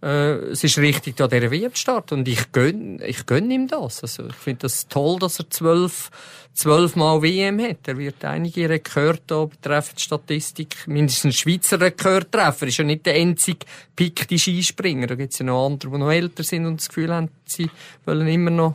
es 0.03 0.65
ist 0.65 0.79
richtig, 0.79 1.17
da 1.17 1.29
dieser 1.29 1.53
WM 1.53 1.75
starten. 1.75 2.21
Und 2.21 2.29
ich 2.29 2.51
gönn, 2.51 3.01
ich 3.07 3.25
gönn 3.25 3.49
ihm 3.53 3.69
das. 3.69 4.03
Also, 4.03 4.27
ich 4.27 4.35
finde 4.35 4.63
das 4.63 4.89
toll, 4.89 5.21
dass 5.21 5.39
er 5.39 5.49
zwölf, 5.49 6.11
zwölf 6.55 6.97
Mal 6.97 7.23
WM 7.23 7.61
hat. 7.61 7.87
Er 7.87 7.99
wird 7.99 8.25
einige 8.25 8.69
Rekorde 8.69 9.21
da 9.29 9.45
betreffend 9.45 10.01
Statistik, 10.01 10.89
mindestens 10.89 11.37
Schweizer 11.37 11.81
Rekord 11.81 12.33
treffen. 12.33 12.67
Ist 12.67 12.79
ja 12.79 12.85
nicht 12.85 13.07
der 13.07 13.15
einzige 13.15 13.65
pickte 13.95 14.37
Skispringer. 14.37 15.07
Da 15.07 15.15
gibt 15.15 15.35
es 15.35 15.39
ja 15.39 15.47
noch 15.47 15.67
andere, 15.67 15.93
die 15.93 15.99
noch 15.99 16.11
älter 16.11 16.43
sind 16.43 16.67
und 16.67 16.81
das 16.81 16.89
Gefühl 16.89 17.15
haben, 17.15 17.29
sie 17.45 17.71
wollen 18.05 18.27
immer 18.27 18.51
noch 18.51 18.75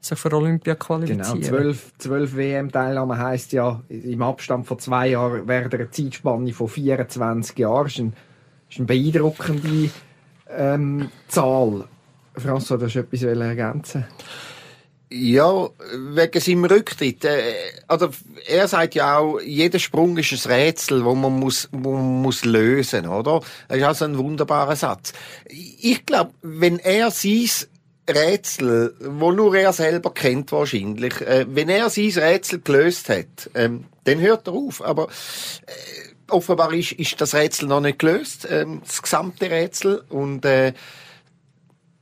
sich 0.00 0.16
für 0.16 0.32
Olympia 0.32 0.76
qualifizieren. 0.76 1.40
Genau, 1.40 1.48
zwölf, 1.48 1.92
zwölf 1.98 2.36
WM-Teilnahmen 2.36 3.18
heisst 3.18 3.52
ja, 3.52 3.82
im 3.88 4.22
Abstand 4.22 4.64
von 4.64 4.78
zwei 4.78 5.08
Jahren 5.08 5.48
wäre 5.48 5.68
eine 5.72 5.90
Zeitspanne 5.90 6.52
von 6.52 6.68
24 6.68 7.58
Jahren. 7.58 7.84
Das 7.84 7.94
ist, 7.94 7.98
ein, 7.98 8.12
ist 8.70 8.78
eine 8.78 8.86
beeindruckende 8.86 9.90
ähm, 10.50 11.10
Zahl. 11.28 11.84
François, 12.36 12.78
du 12.78 12.86
hast 12.86 12.96
etwas 12.96 13.22
ergänzen 13.22 14.06
Ja, 15.10 15.68
wegen 16.14 16.40
seinem 16.40 16.64
Rücktritt. 16.64 17.24
Äh, 17.24 17.54
also, 17.86 18.10
er 18.46 18.68
sagt 18.68 18.94
ja 18.94 19.18
auch, 19.18 19.40
jeder 19.40 19.78
Sprung 19.78 20.16
ist 20.18 20.32
ein 20.32 20.52
Rätsel, 20.52 21.04
wo 21.04 21.14
man 21.14 21.32
muss, 21.32 21.68
wo 21.72 21.94
man 21.94 22.22
muss 22.22 22.44
lösen, 22.44 23.06
oder? 23.06 23.40
Das 23.68 23.78
ist 23.78 23.84
also 23.84 24.04
ein 24.04 24.18
wunderbarer 24.18 24.76
Satz. 24.76 25.12
Ich 25.48 26.04
glaube, 26.06 26.32
wenn 26.42 26.78
er 26.78 27.10
sein 27.10 27.48
Rätsel, 28.08 28.94
wo 29.00 29.32
nur 29.32 29.54
er 29.56 29.72
selber 29.72 30.12
kennt 30.12 30.52
wahrscheinlich, 30.52 31.20
äh, 31.20 31.46
wenn 31.48 31.68
er 31.68 31.90
sein 31.90 32.10
Rätsel 32.10 32.60
gelöst 32.60 33.08
hat, 33.08 33.50
ähm, 33.54 33.84
dann 34.04 34.20
hört 34.20 34.46
er 34.46 34.54
auf. 34.54 34.82
Aber 34.82 35.08
äh, 35.66 36.07
offenbar 36.30 36.72
ist, 36.72 36.92
ist 36.92 37.20
das 37.20 37.34
Rätsel 37.34 37.68
noch 37.68 37.80
nicht 37.80 37.98
gelöst, 37.98 38.46
ähm, 38.50 38.80
das 38.84 39.02
gesamte 39.02 39.50
Rätsel. 39.50 40.04
Und 40.08 40.44
äh, 40.44 40.72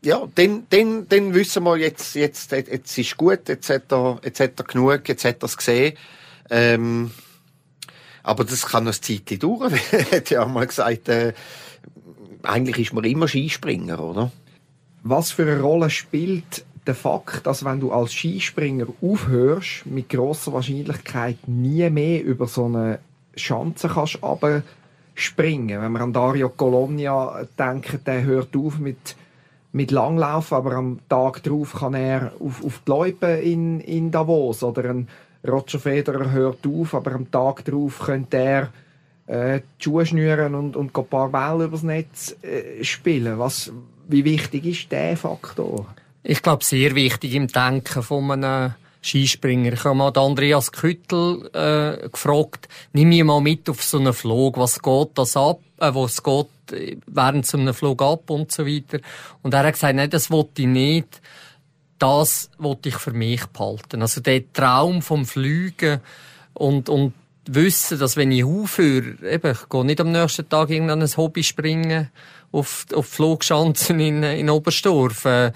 ja, 0.02 0.26
dann, 0.34 0.66
dann, 0.70 1.08
dann 1.08 1.34
wissen 1.34 1.64
wir 1.64 1.76
jetzt, 1.76 2.14
jetzt, 2.14 2.52
jetzt 2.52 2.98
ist 2.98 3.16
gut, 3.16 3.48
jetzt 3.48 3.70
hat 3.70 3.92
er, 3.92 4.20
jetzt 4.24 4.40
hat 4.40 4.52
er 4.58 4.64
genug, 4.64 5.08
jetzt 5.08 5.24
hat 5.24 5.42
er 5.42 5.46
es 5.46 5.56
gesehen. 5.56 5.96
Ähm, 6.50 7.10
aber 8.22 8.44
das 8.44 8.66
kann 8.66 8.84
noch 8.84 8.92
ein 8.92 9.02
Zeitchen 9.02 9.38
dauern. 9.38 9.72
er 9.92 10.10
hat 10.10 10.30
ja 10.30 10.44
mal 10.46 10.66
gesagt, 10.66 11.08
äh, 11.08 11.32
eigentlich 12.42 12.78
ist 12.78 12.92
man 12.92 13.04
immer 13.04 13.28
Skispringer, 13.28 14.00
oder? 14.00 14.32
Was 15.02 15.30
für 15.30 15.42
eine 15.42 15.60
Rolle 15.60 15.90
spielt 15.90 16.64
der 16.86 16.94
Fakt, 16.94 17.46
dass 17.46 17.64
wenn 17.64 17.80
du 17.80 17.92
als 17.92 18.12
Skispringer 18.12 18.86
aufhörst, 19.02 19.86
mit 19.86 20.08
großer 20.08 20.52
Wahrscheinlichkeit 20.52 21.48
nie 21.48 21.88
mehr 21.90 22.22
über 22.22 22.46
so 22.46 22.66
eine 22.66 23.00
Schanze 23.36 23.88
kannst 23.88 24.18
springen. 25.14 25.80
Wenn 25.80 25.92
wir 25.92 26.00
an 26.00 26.12
Dario 26.12 26.50
Colonia 26.50 27.46
denken, 27.58 28.00
der 28.04 28.24
hört 28.24 28.54
auf 28.56 28.78
mit 28.78 29.16
mit 29.76 29.90
Langlaufen, 29.90 30.56
aber 30.56 30.72
am 30.72 31.00
Tag 31.08 31.42
darauf 31.42 31.74
kann 31.74 31.92
er 31.92 32.32
auf, 32.40 32.64
auf 32.64 32.80
die 32.86 32.90
Loipe 32.90 33.26
in, 33.26 33.80
in 33.80 34.10
Davos 34.10 34.62
oder 34.62 34.88
ein 34.88 35.06
Roger 35.46 35.78
Federer 35.78 36.32
hört 36.32 36.66
auf, 36.66 36.94
aber 36.94 37.12
am 37.12 37.30
Tag 37.30 37.64
darauf 37.66 38.00
könnte 38.00 38.38
er 38.38 38.72
äh, 39.26 39.60
die 39.78 39.84
Schuhe 39.84 40.06
schnüren 40.06 40.54
und, 40.54 40.76
und 40.76 40.96
ein 40.96 41.06
paar 41.06 41.28
Bälle 41.28 41.64
übers 41.64 41.82
Netz 41.82 42.34
äh, 42.42 42.82
spielen. 42.82 43.38
Was, 43.38 43.70
wie 44.08 44.24
wichtig 44.24 44.64
ist 44.64 44.90
der 44.90 45.16
Faktor? 45.16 45.86
Ich 46.22 46.42
glaube, 46.42 46.64
sehr 46.64 46.94
wichtig 46.94 47.34
im 47.34 47.46
Denken 47.46 48.02
von 48.02 48.30
einem 48.30 48.74
Skispringer. 49.02 49.72
Ich 49.72 49.84
habe 49.84 49.94
mal 49.94 50.12
Andreas 50.16 50.72
Küttel 50.72 51.48
äh, 51.52 52.08
gefragt, 52.08 52.68
nimm 52.92 53.10
mich 53.10 53.24
mal 53.24 53.40
mit 53.40 53.68
auf 53.68 53.82
so 53.82 53.98
einen 53.98 54.12
Flug, 54.12 54.58
was 54.58 54.80
geht 54.82 55.10
das 55.14 55.36
ab, 55.36 55.60
äh, 55.78 55.94
was 55.94 56.22
geht 56.22 56.46
während 57.06 57.46
so 57.46 57.58
einem 57.58 57.74
Flug 57.74 58.02
ab 58.02 58.28
und 58.30 58.50
so 58.50 58.66
weiter. 58.66 58.98
Und 59.42 59.54
er 59.54 59.64
hat 59.64 59.74
gesagt, 59.74 59.94
nein, 59.94 60.10
das 60.10 60.30
wollte 60.30 60.62
ich 60.62 60.68
nicht. 60.68 61.20
Das 61.98 62.50
wollte 62.58 62.90
ich 62.90 62.96
für 62.96 63.12
mich 63.12 63.46
behalten. 63.46 64.02
Also 64.02 64.20
der 64.20 64.52
Traum 64.52 65.00
vom 65.00 65.24
Fliegen 65.24 66.00
und, 66.52 66.88
und 66.88 67.14
wissen, 67.46 67.98
dass 67.98 68.16
wenn 68.16 68.32
ich 68.32 68.44
aufhöre, 68.44 69.16
eben, 69.22 69.52
ich 69.52 69.68
gehe 69.68 69.84
nicht 69.84 70.00
am 70.00 70.12
nächsten 70.12 70.48
Tag 70.48 70.70
irgendein 70.70 71.06
Hobby 71.16 71.42
springen 71.42 72.10
auf, 72.52 72.86
auf 72.94 73.06
Flugschanzen 73.06 74.00
in, 74.00 74.22
in 74.22 74.50
Oberstdorf. 74.50 75.24
Äh, 75.24 75.52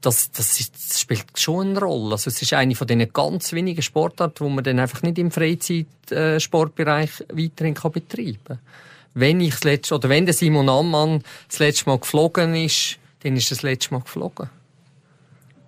das, 0.00 0.32
das, 0.32 0.58
ist, 0.58 0.74
das 0.74 1.00
spielt 1.00 1.24
schon 1.36 1.70
eine 1.70 1.80
Rolle. 1.80 2.12
Also 2.12 2.28
es 2.28 2.42
ist 2.42 2.52
eine 2.52 2.74
von 2.74 2.86
den 2.86 3.12
ganz 3.12 3.52
wenigen 3.52 3.82
Sportarten, 3.82 4.44
wo 4.44 4.48
man 4.48 4.64
dann 4.64 4.78
einfach 4.78 5.02
nicht 5.02 5.18
im 5.18 5.30
Freizeitsportbereich 5.30 7.20
äh, 7.20 7.44
weiterhin 7.44 7.74
kann 7.74 7.92
betreiben 7.92 8.38
kann. 8.44 8.58
Wenn 9.14 9.40
ich 9.40 9.52
das 9.52 9.64
letzte, 9.64 9.94
oder 9.94 10.08
wenn 10.08 10.24
der 10.24 10.34
Simon 10.34 10.68
Ammann 10.68 11.22
das 11.48 11.58
letzte 11.58 11.88
Mal 11.88 11.98
geflogen 11.98 12.54
ist, 12.54 12.98
dann 13.22 13.36
ist 13.36 13.50
er 13.50 13.56
das 13.56 13.62
letzte 13.62 13.94
Mal 13.94 14.00
geflogen. 14.00 14.48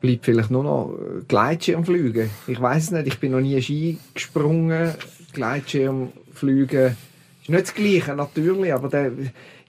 Bleibt 0.01 0.25
vielleicht 0.25 0.51
nur 0.51 0.65
noch 0.65 0.99
Gleitschirmflügen. 1.29 2.31
Ich 2.47 2.61
weiß 2.61 2.85
es 2.85 2.91
nicht, 2.91 3.07
ich 3.07 3.19
bin 3.19 3.33
noch 3.33 3.41
nie 3.41 3.61
Ski 3.63 3.99
gesprungen. 4.13 4.95
Gleitschirmflügen 5.33 6.97
ist 7.43 7.49
nicht 7.49 7.63
das 7.63 7.75
Gleiche, 7.75 8.15
natürlich, 8.15 8.73
aber 8.73 8.89
der, 8.89 9.13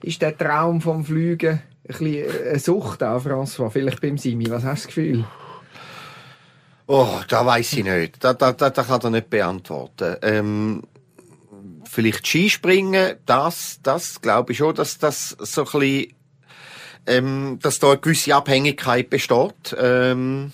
ist 0.06 0.22
der 0.22 0.36
Traum 0.36 0.80
vom 0.80 1.04
Fliegen 1.04 1.50
ein 1.58 1.62
bisschen 1.86 2.48
eine 2.48 2.58
Sucht 2.58 3.02
auch, 3.02 3.24
François? 3.24 3.70
Vielleicht 3.70 4.00
beim 4.00 4.16
Simi. 4.16 4.48
Was 4.48 4.62
hast 4.62 4.84
du 4.84 4.86
das 4.86 4.86
Gefühl? 4.86 5.24
Oh, 6.86 7.20
da 7.28 7.44
weiß 7.44 7.72
ich 7.74 7.84
nicht. 7.84 8.22
Da, 8.22 8.32
da, 8.32 8.52
da, 8.52 8.70
da 8.70 8.82
kann 8.84 9.00
er 9.02 9.10
nicht 9.10 9.28
beantworten. 9.28 10.16
Ähm, 10.22 10.82
vielleicht 11.84 12.26
Skispringen, 12.26 13.16
das, 13.26 13.80
das 13.82 14.20
glaube 14.20 14.52
ich 14.52 14.58
schon, 14.58 14.76
dass 14.76 14.98
das 14.98 15.30
so 15.40 15.62
ein 15.62 15.80
bisschen, 15.80 16.14
ähm, 17.06 17.58
dass 17.60 17.80
da 17.80 17.88
eine 17.88 17.98
gewisse 17.98 18.36
Abhängigkeit 18.36 19.10
besteht. 19.10 19.76
Ähm, 19.76 20.52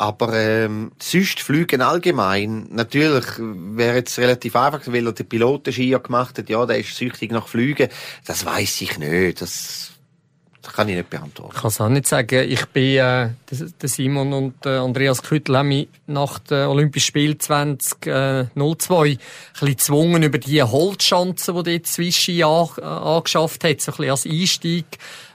aber 0.00 0.32
ähm, 0.32 0.92
sonst 0.98 1.40
Flügen 1.40 1.82
allgemein, 1.82 2.68
natürlich 2.70 3.26
wäre 3.38 3.96
jetzt 3.96 4.18
relativ 4.18 4.56
einfach, 4.56 4.80
weil 4.86 5.06
er 5.06 5.12
den 5.12 5.28
Pilotenski 5.28 5.90
ja 5.90 5.98
gemacht 5.98 6.38
hat, 6.38 6.48
ja, 6.48 6.64
der 6.64 6.78
ist 6.78 6.96
süchtig 6.96 7.30
nach 7.32 7.48
Flügen. 7.48 7.90
Das 8.24 8.46
weiß 8.46 8.80
ich 8.80 8.98
nicht. 8.98 9.42
Das, 9.42 9.92
das 10.62 10.74
kann 10.74 10.88
ich 10.88 10.96
nicht 10.96 11.08
beantworten. 11.08 11.52
Ich 11.54 11.60
kann 11.62 11.68
es 11.68 11.80
auch 11.80 11.88
nicht 11.88 12.06
sagen. 12.06 12.50
Ich 12.50 12.66
bin, 12.66 12.96
äh, 12.96 13.30
der 13.50 13.88
Simon 13.88 14.32
und 14.32 14.66
äh, 14.66 14.76
Andreas 14.76 15.22
Küttel 15.22 15.56
haben 15.56 15.68
mich 15.68 15.88
nach 16.06 16.38
dem 16.38 16.68
Olympischen 16.68 17.06
Spiel 17.06 17.38
2002 17.38 18.06
äh, 18.06 18.40
ein 18.40 18.50
bisschen 18.54 19.68
gezwungen, 19.68 20.22
über 20.22 20.38
die 20.38 20.62
Holzschanzen, 20.62 21.54
die 21.64 21.72
dort 21.72 21.86
Swissi 21.86 22.42
an, 22.42 22.68
äh, 22.76 22.82
angeschafft 22.82 23.64
hat, 23.64 23.80
so 23.80 23.92
ein 23.92 23.96
bisschen 23.96 24.10
als 24.10 24.26
Einstieg 24.26 24.84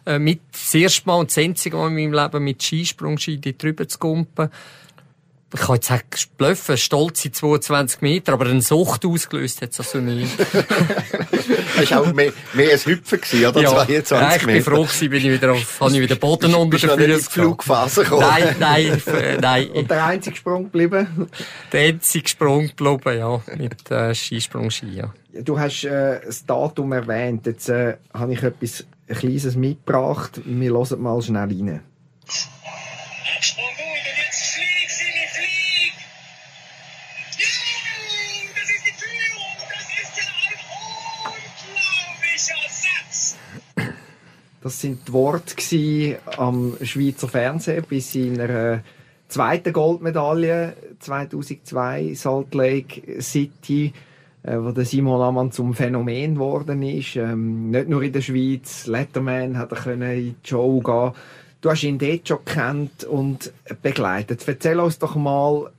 äh, 0.06 0.20
mit 0.20 0.42
das 0.52 0.76
erste 0.76 1.08
Mal 1.08 1.16
und 1.16 1.32
das 1.32 1.38
einzige 1.40 1.78
Mal 1.78 1.88
in 1.88 1.96
meinem 1.96 2.14
Leben 2.14 2.44
mit 2.44 2.62
Skisprungski 2.62 3.40
drüber 3.58 3.88
zu 3.88 3.98
kumpen. 3.98 4.50
Ich 5.56 5.62
kann 5.62 5.76
jetzt 5.76 5.88
sagen, 5.88 6.04
blöffen, 6.38 6.78
stolze 6.78 7.32
22 7.32 8.02
Meter, 8.02 8.34
aber 8.34 8.46
eine 8.48 8.62
Sucht 8.62 9.06
ausgelöst 9.06 9.62
hat 9.62 9.72
es 9.72 9.80
also 9.80 10.00
nicht. 10.00 10.38
das 11.78 11.92
war 11.92 12.02
auch 12.02 12.14
mehr, 12.14 12.34
mehr 12.54 12.74
ein 12.74 12.80
Hüpfen, 12.80 13.22
gewesen, 13.22 13.46
oder? 13.46 13.62
Ja, 13.62 13.86
22 13.86 14.10
ja, 14.12 14.36
ich 14.36 14.46
bin 14.46 14.64
froh 14.64 14.84
gewesen, 14.84 15.10
bin 15.10 15.26
ich 15.26 15.32
wieder 15.32 15.54
auf, 15.54 15.80
habe 15.80 15.94
ich 15.94 16.02
wieder 16.02 16.16
Boden 16.16 16.54
unter 16.54 16.78
den 16.78 17.00
Füßen 17.00 17.32
Flugphase 17.32 18.04
gekommen. 18.04 18.22
Nein, 18.22 18.56
nein, 18.60 19.02
äh, 19.14 19.38
nein. 19.40 19.70
Und 19.70 19.90
der 19.90 20.06
einzige 20.06 20.36
Sprung 20.36 20.66
geblieben? 20.66 21.30
Der 21.72 21.88
einzige 21.88 22.28
Sprung 22.28 22.68
geblieben, 22.68 23.18
ja, 23.18 23.42
mit 23.58 23.92
äh, 23.92 24.14
Skisprung-Ski, 24.14 24.94
ja. 24.94 25.14
Du 25.34 25.58
hast 25.58 25.84
äh, 25.86 26.20
das 26.26 26.46
Datum 26.46 26.92
erwähnt, 26.92 27.46
jetzt 27.46 27.70
äh, 27.70 27.98
habe 28.14 28.34
ich 28.34 28.44
etwas 28.44 28.86
ein 29.08 29.16
Kleines 29.16 29.56
mitgebracht. 29.56 30.42
Wir 30.46 30.72
hören 30.72 31.02
mal 31.02 31.22
schnell 31.22 31.44
rein. 31.44 31.82
Das 44.66 44.82
sind 44.82 45.08
die 45.08 45.14
Worte 45.14 45.54
gewesen 45.54 46.16
am 46.38 46.76
Schweizer 46.82 47.28
Fernsehen 47.28 47.86
bei 47.88 48.00
seiner 48.00 48.50
äh, 48.50 48.80
zweiten 49.28 49.72
Goldmedaille 49.72 50.76
2002 50.98 52.16
Salt 52.16 52.56
Lake 52.56 53.22
City, 53.22 53.94
äh, 54.42 54.58
wo 54.58 54.72
der 54.72 54.86
Simon 54.86 55.22
Ammann 55.22 55.52
zum 55.52 55.76
Phänomen 55.76 56.34
geworden 56.34 56.82
ist. 56.82 57.16
Ähm, 57.16 57.70
nicht 57.70 57.90
nur 57.90 58.02
in 58.02 58.12
der 58.12 58.22
Schweiz. 58.22 58.88
Letterman 58.88 59.56
hat 59.56 59.72
er 59.72 59.86
in 59.94 60.00
die 60.02 60.36
Show 60.42 60.80
gehen. 60.80 61.12
Du 61.62 61.70
hast 61.70 61.84
ihn 61.84 62.00
dort 62.00 62.28
schon 62.28 62.40
gekannt 62.44 63.04
und 63.04 63.54
begleitet. 63.84 64.44
Erzähl 64.48 64.80
uns 64.80 64.98
doch 64.98 65.16
mal, 65.16 65.70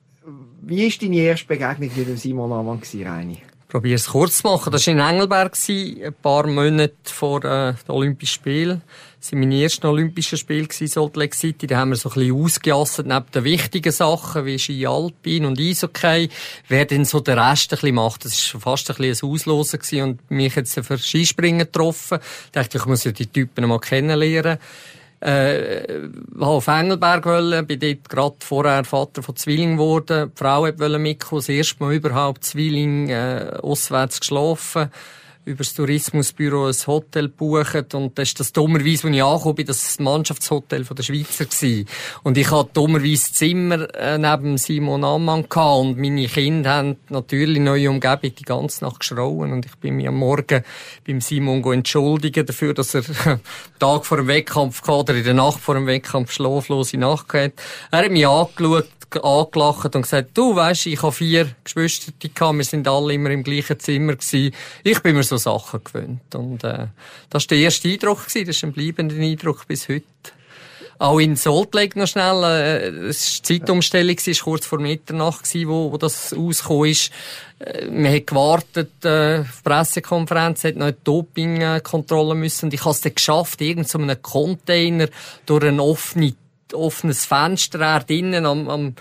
wie 0.62 0.84
war 0.84 0.98
deine 1.00 1.16
erste 1.16 1.48
Begegnung 1.48 1.90
mit 1.96 2.06
dem 2.06 2.16
Simon 2.16 2.52
Ammann, 2.52 2.82
Reini? 3.04 3.38
Probiere 3.76 3.97
es 3.97 4.06
kurz 4.06 4.38
zu 4.38 4.47
machen. 4.49 4.73
Das 4.73 4.87
war 4.87 4.95
in 4.95 5.00
Engelberg, 5.00 5.54
ein 5.68 6.14
paar 6.23 6.47
Monate 6.47 6.95
vor 7.04 7.45
äh, 7.45 7.75
den 7.75 7.90
Olympischen 7.90 8.33
Spielen. 8.33 8.80
Das 9.21 9.33
waren 9.33 9.40
meine 9.40 9.62
ersten 9.62 9.87
Olympischen 9.87 10.38
Spiele 10.38 10.66
in 10.80 10.87
Salt 10.88 11.14
Lake 11.14 11.37
City. 11.37 11.66
Da 11.66 11.76
haben 11.76 11.90
wir 11.90 11.97
so 11.97 12.09
ein 12.09 12.14
bisschen 12.14 12.33
ausgelastet, 12.33 13.06
neben 13.06 13.26
den 13.35 13.45
wichtigen 13.45 13.92
Sachen 13.92 14.47
wie 14.47 14.59
Ski 14.59 14.87
Alpin 14.87 15.45
und 15.45 15.61
Eishockey, 15.61 16.30
wer 16.68 16.87
denn 16.87 17.04
so 17.04 17.21
den 17.21 17.38
Rest 17.38 17.71
ein 17.75 17.76
bisschen 17.76 17.97
macht. 17.97 18.25
Das 18.25 18.54
war 18.54 18.61
fast 18.62 18.90
ein 18.90 18.97
bisschen 18.97 19.28
ein 19.28 19.35
Auslosen 19.35 19.78
gewesen 19.78 20.02
und 20.02 20.30
mich 20.30 20.56
jetzt 20.56 20.80
für 20.80 20.97
Skispringen 20.97 21.59
getroffen. 21.59 22.18
Da 22.52 22.62
dachte 22.62 22.78
ich, 22.78 22.83
ich 22.83 22.88
muss 22.88 23.04
ja 23.04 23.12
die 23.12 23.26
Typen 23.26 23.68
mal 23.68 23.78
kennenlernen 23.78 24.56
äh, 25.20 26.08
auf 26.38 26.66
Engelberg 26.66 27.25
wollen, 27.25 27.66
bin 27.66 27.80
dort 27.80 28.08
gerade 28.08 28.37
vorher 28.40 28.85
Vater 28.85 29.23
von 29.23 29.37
Zwilling 29.37 29.76
geworden. 29.76 30.32
Die 30.35 30.38
Frau 30.38 30.62
wollte 30.62 30.99
mitkommen, 30.99 31.40
das 31.40 31.49
erste 31.49 31.82
Mal 31.82 31.94
überhaupt 31.94 32.44
Zwilling 32.44 33.08
äh, 33.08 33.52
auswärts 33.62 34.20
geschlafen 34.20 34.90
über 35.46 35.58
das 35.58 35.74
Tourismusbüro 35.74 36.66
ein 36.66 36.74
Hotel 36.88 37.28
buchen 37.28 37.86
und 37.94 38.18
das 38.18 38.28
ist 38.28 38.40
das 38.40 38.52
dummerweise, 38.52 39.06
als 39.06 39.16
ich 39.16 39.22
angekommen 39.22 39.54
bin, 39.54 39.66
das 39.66 39.98
Mannschaftshotel 40.00 40.84
von 40.84 40.96
der 40.96 41.04
Schweizer 41.04 41.44
gewesen. 41.44 41.88
Und 42.24 42.36
ich 42.36 42.50
hatte 42.50 42.70
dummerweise 42.72 43.32
Zimmer 43.32 43.94
äh, 43.94 44.18
neben 44.18 44.58
Simon 44.58 45.04
Ammann 45.04 45.48
gehabt 45.48 45.80
und 45.80 45.98
meine 45.98 46.26
Kinder 46.26 46.70
haben 46.70 46.96
natürlich 47.10 47.60
neue 47.60 47.88
Umgebung 47.90 48.34
die 48.34 48.42
ganze 48.42 48.84
Nacht 48.84 49.00
geschrauen 49.00 49.52
und 49.52 49.64
ich 49.64 49.76
bin 49.76 49.94
mir 49.96 50.08
am 50.08 50.16
Morgen 50.16 50.64
beim 51.06 51.20
Simon 51.20 51.62
entschuldigen 51.72 52.44
dafür, 52.44 52.74
dass 52.74 52.94
er 52.94 53.04
Tag 53.78 54.04
vor 54.04 54.16
dem 54.16 54.26
Wettkampf 54.26 54.82
gehabt 54.82 55.10
oder 55.10 55.14
in 55.14 55.24
der 55.24 55.34
Nacht 55.34 55.60
vor 55.60 55.76
dem 55.76 55.86
Wettkampf 55.86 56.32
schlaflose 56.32 56.98
Nacht 56.98 57.28
gehabt. 57.28 57.62
Er 57.92 58.00
hat 58.00 58.10
mich 58.10 58.26
angeschaut 58.26 58.88
angelacht 59.22 59.94
und 59.94 60.02
gesagt, 60.02 60.30
du 60.34 60.54
weisst, 60.56 60.86
ich 60.86 61.02
habe 61.02 61.12
vier 61.12 61.48
Geschwister 61.64 62.12
wir 62.52 62.64
sind 62.64 62.88
alle 62.88 63.14
immer 63.14 63.30
im 63.30 63.42
gleichen 63.42 63.78
Zimmer 63.78 64.16
gewesen. 64.16 64.54
Ich 64.82 65.00
bin 65.00 65.16
mir 65.16 65.22
so 65.22 65.36
Sachen 65.36 65.82
gewöhnt. 65.84 66.34
Und, 66.34 66.64
äh, 66.64 66.88
das 67.30 67.44
war 67.44 67.48
der 67.48 67.58
erste 67.58 67.88
Eindruck 67.88 68.26
gewesen, 68.26 68.46
das 68.46 68.56
ist 68.56 68.64
ein 68.64 68.72
bleibender 68.72 69.16
Eindruck 69.16 69.66
bis 69.66 69.88
heute. 69.88 70.04
Auch 70.98 71.18
in 71.18 71.36
Salt 71.36 71.75
Lake 71.75 71.98
noch 71.98 72.06
schnell, 72.06 72.42
äh, 72.44 72.88
es 73.08 73.38
war 73.38 73.44
Zeitumstellung, 73.44 74.16
es 74.16 74.26
war 74.26 74.44
kurz 74.44 74.66
vor 74.66 74.80
Mitternacht, 74.80 75.44
gewesen, 75.44 75.68
wo, 75.68 75.92
wo 75.92 75.98
das 75.98 76.34
rausgekommen 76.34 76.90
ist. 76.90 77.10
Äh, 77.58 77.86
man 77.90 78.12
hat 78.12 78.26
gewartet, 78.26 79.04
äh, 79.04 79.40
auf 79.40 79.62
Pressekonferenz, 79.62 80.64
hat 80.64 80.76
noch 80.76 80.86
eine 80.86 80.96
Dopingkontrolle 81.04 82.34
müssen 82.34 82.66
und 82.66 82.75
ich 82.75 82.80
habe 82.80 82.92
es 82.92 83.02
dann 83.02 83.14
geschafft, 83.14 83.60
irgend 83.60 83.88
so 83.88 83.98
einen 83.98 84.20
Container 84.22 85.08
durch 85.44 85.64
eine 85.64 85.82
offene 85.82 86.34
offenes 86.73 87.25
Fenster, 87.25 87.80
er 87.80 88.00
drinnen 88.00 88.46
am, 88.46 88.68
am 88.68 88.94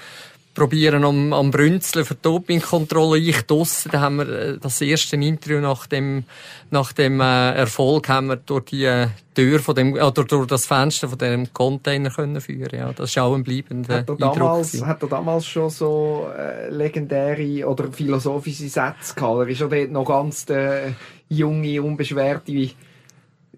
probieren 0.55 1.03
am, 1.03 1.33
am 1.33 1.51
Brünzeln 1.51 2.05
für 2.05 2.15
Dopingkontrolle. 2.15 3.19
Ich 3.19 3.41
draussen, 3.41 3.91
da 3.91 3.99
haben 3.99 4.17
wir 4.17 4.29
äh, 4.29 4.57
das 4.57 4.81
erste 4.81 5.17
Interview 5.17 5.59
nach 5.59 5.85
dem, 5.85 6.23
nach 6.71 6.93
dem 6.93 7.19
äh, 7.19 7.51
Erfolg 7.51 8.09
haben 8.09 8.27
wir 8.27 8.37
durch 8.37 8.65
die 8.65 8.85
äh, 8.85 9.07
Tür 9.35 9.59
von 9.59 9.75
dem, 9.75 9.93
oder 9.93 10.23
durch 10.23 10.47
das 10.47 10.65
Fenster 10.65 11.09
von 11.09 11.17
dem 11.17 11.53
Container 11.53 12.09
können 12.09 12.39
führen. 12.39 12.79
Ja, 12.79 12.93
das 12.93 13.11
ist 13.11 13.17
auch 13.19 13.35
ein 13.35 13.43
bleibender 13.43 13.97
hat 13.99 14.09
er 14.09 14.15
damals, 14.15 14.81
Hat 14.81 15.03
er 15.03 15.09
damals 15.09 15.45
schon 15.45 15.69
so 15.69 16.29
äh, 16.35 16.69
legendäre 16.69 17.67
oder 17.67 17.91
philosophische 17.91 18.69
Sätze 18.69 19.13
gehabt? 19.13 19.41
Er 19.41 19.47
ist 19.49 19.59
ja 19.59 19.67
dort 19.67 19.91
noch 19.91 20.05
ganz 20.05 20.45
der 20.45 20.95
junge, 21.27 21.81
unbeschwerte 21.81 22.69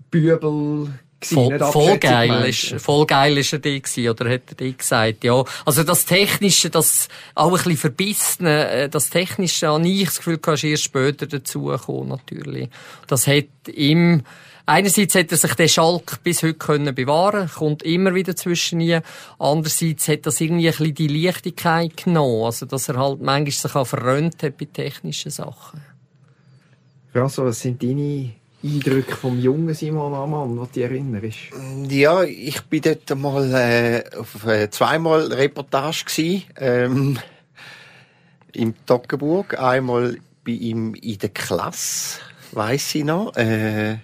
Bübel 0.09 0.89
Voll, 1.23 1.59
voll 1.59 1.97
geil 1.97 2.45
ist, 2.47 2.79
voll 2.79 3.07
geil 3.07 3.39
ist 3.39 3.51
er 3.51 3.57
die 3.57 3.81
gewesen, 3.81 4.09
oder 4.09 4.29
hat 4.29 4.43
er 4.49 4.55
die 4.55 4.77
gesagt, 4.77 5.23
ja. 5.23 5.43
Also 5.65 5.83
das 5.83 6.05
Technische, 6.05 6.69
das 6.69 7.07
auch 7.33 7.47
ein 7.47 7.53
bisschen 7.53 7.77
Verbissene, 7.77 8.69
äh, 8.69 8.89
das 8.89 9.09
Technische 9.09 9.67
habe 9.67 9.87
ich 9.87 10.05
das 10.05 10.17
Gefühl, 10.17 10.37
kannst 10.37 10.63
erst 10.63 10.83
später 10.83 11.25
dazukommen, 11.25 12.09
natürlich. 12.09 12.69
Das 13.07 13.25
hat 13.25 13.45
ihm, 13.67 14.21
einerseits 14.67 15.15
hat 15.15 15.31
er 15.31 15.37
sich 15.37 15.53
den 15.55 15.69
Schalk 15.69 16.19
bis 16.23 16.43
heute 16.43 16.53
können 16.53 16.93
bewahren, 16.93 17.49
kommt 17.49 17.81
immer 17.81 18.13
wieder 18.13 18.35
zwischen 18.35 18.79
ihnen. 18.79 19.01
Andererseits 19.39 20.07
hat 20.07 20.27
das 20.27 20.39
irgendwie 20.39 20.67
ein 20.67 20.77
bisschen 20.77 20.93
die 20.93 21.07
Leichtigkeit 21.07 21.97
genommen, 21.97 22.45
also 22.45 22.67
dass 22.67 22.89
er 22.89 22.97
halt 22.97 23.21
manchmal 23.21 23.51
sich 23.51 23.75
auch 23.75 23.87
verrönt 23.87 24.43
hat 24.43 24.57
bei 24.57 24.67
technischen 24.71 25.31
Sachen. 25.31 25.81
Ja, 27.15 27.27
so, 27.27 27.43
was 27.43 27.59
sind 27.59 27.81
deine 27.81 28.33
Eindrücke 28.63 29.15
vom 29.15 29.39
jungen 29.39 29.73
Simon 29.75 30.13
Ammann, 30.13 30.59
was 30.59 30.71
dich 30.71 30.83
erinnerst? 30.83 31.37
Ja, 31.89 32.23
ich 32.23 32.61
bin 32.63 32.81
dort 32.81 33.15
mal 33.15 33.53
äh, 33.53 34.03
auf 34.17 34.45
äh, 34.47 34.69
zweimal 34.71 35.31
Reportage 35.31 36.05
gewesen, 36.05 36.43
ähm, 36.57 37.19
im 38.53 38.73
Toggenburg. 38.85 39.59
Einmal 39.59 40.17
bei 40.43 40.53
ihm 40.53 40.95
in 40.95 41.19
der 41.19 41.29
Klasse, 41.29 42.19
weiß 42.53 42.95
ich 42.95 43.03
noch, 43.03 43.35
äh, 43.35 43.97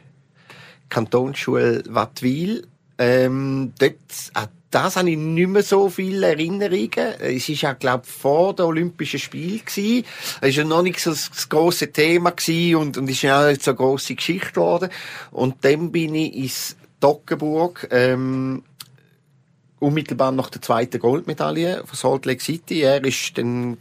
Kantonsschule 0.90 1.84
Wattwil. 1.90 2.68
Ähm, 3.00 3.74
dort 3.80 4.32
hat 4.36 4.52
das 4.74 4.96
habe 4.96 5.12
ich 5.12 5.18
nicht 5.18 5.50
mehr 5.50 5.62
so 5.62 5.90
viele 5.90 6.28
Erinnerungen. 6.28 7.14
Es 7.20 7.48
ist 7.48 7.62
ja, 7.62 7.74
glaube 7.74 8.06
vor 8.06 8.56
den 8.56 8.66
Olympischen 8.66 9.20
Spielen 9.20 9.62
gewesen. 9.64 10.06
Es 10.42 10.50
ist 10.50 10.56
ja 10.56 10.64
noch 10.64 10.82
nicht 10.82 11.00
so 11.00 11.12
das 11.12 11.48
grosse 11.48 11.92
Thema 11.92 12.32
gewesen 12.32 12.76
und, 12.78 12.98
und 12.98 13.10
ist 13.10 13.22
ja 13.22 13.44
auch 13.44 13.50
nicht 13.50 13.64
so 13.64 13.72
eine 13.72 13.78
grosse 13.78 14.16
Geschichte 14.16 14.52
geworden. 14.52 14.90
Und 15.32 15.64
dann 15.64 15.92
bin 15.92 16.16
ich 16.16 16.36
ins 16.36 16.76
Toggenburg, 17.00 17.88
ähm, 17.92 18.64
unmittelbar 19.80 20.32
nach 20.32 20.50
der 20.50 20.62
zweiten 20.62 21.00
Goldmedaille 21.00 21.84
von 21.86 21.96
Salt 21.96 22.26
Lake 22.26 22.42
City. 22.42 22.82
Er 22.82 23.04
ist 23.04 23.38
dann 23.38 23.78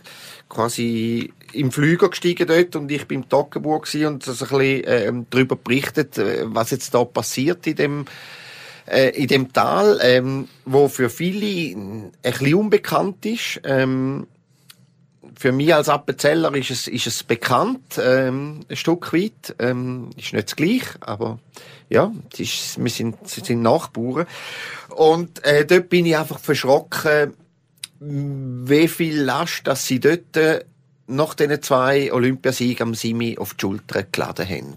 quasi 0.48 1.32
im 1.54 1.72
Flüger 1.72 2.10
gestiegen 2.10 2.46
dort 2.46 2.76
und 2.76 2.90
ich 2.90 3.06
bin 3.06 3.22
im 3.22 3.28
Toggenburg 3.28 3.88
und 3.94 4.22
so 4.22 4.32
ein 4.32 4.38
bisschen 4.38 4.82
ähm, 4.86 5.26
darüber 5.30 5.56
berichtet, 5.56 6.18
äh, 6.18 6.42
was 6.44 6.70
jetzt 6.70 6.92
da 6.92 7.04
passiert 7.04 7.66
in 7.66 7.76
dem 7.76 8.04
äh, 8.86 9.10
in 9.10 9.28
dem 9.28 9.52
Tal, 9.52 9.98
ähm, 10.02 10.48
wo 10.64 10.88
für 10.88 11.10
viele 11.10 11.76
ein 11.76 12.12
bisschen 12.22 12.54
unbekannt 12.54 13.24
ist. 13.26 13.60
Ähm, 13.64 14.26
für 15.34 15.52
mich 15.52 15.74
als 15.74 15.88
Appenzeller 15.88 16.54
ist 16.54 16.70
es, 16.70 16.88
ist 16.88 17.06
es 17.06 17.22
bekannt, 17.22 17.98
ähm, 18.00 18.60
ein 18.68 18.76
Stück 18.76 19.12
weit. 19.12 19.54
Ähm, 19.58 20.10
ist 20.16 20.32
nicht 20.32 20.48
das 20.48 20.56
gleiche, 20.56 20.98
aber 21.00 21.38
ja, 21.88 22.12
es 22.32 22.40
ist, 22.40 22.82
wir 22.82 22.90
sind, 22.90 23.28
sind 23.28 23.62
Nachbarn. 23.62 24.26
Und 24.90 25.44
äh, 25.44 25.64
dort 25.64 25.88
bin 25.88 26.06
ich 26.06 26.16
einfach 26.16 26.38
verschrocken, 26.38 27.34
wie 27.98 28.88
viel 28.88 29.20
Last, 29.20 29.66
dass 29.66 29.86
sie 29.86 30.00
dort 30.00 30.36
äh, 30.36 30.64
nach 31.06 31.34
diesen 31.34 31.62
zwei 31.62 32.12
Olympiasiegen 32.12 32.88
am 32.88 32.94
Simi 32.94 33.36
auf 33.38 33.54
die 33.54 33.60
Schulter 33.62 34.02
geladen 34.04 34.48
haben. 34.48 34.76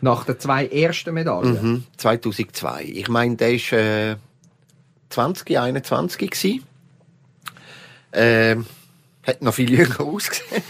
Nach 0.00 0.24
den 0.24 0.38
zwei 0.38 0.66
ersten 0.66 1.14
Medaillen? 1.14 1.62
Mhm, 1.62 1.84
2002. 1.96 2.84
Ich 2.84 3.08
meine, 3.08 3.36
der 3.36 3.52
war 3.52 3.78
äh, 3.78 4.16
2021 5.10 6.30
gewesen. 6.30 6.64
Äh, 8.12 8.56
hat 9.26 9.42
noch 9.42 9.54
viel 9.54 9.70
jünger 9.78 10.00
ausgesehen. 10.00 10.62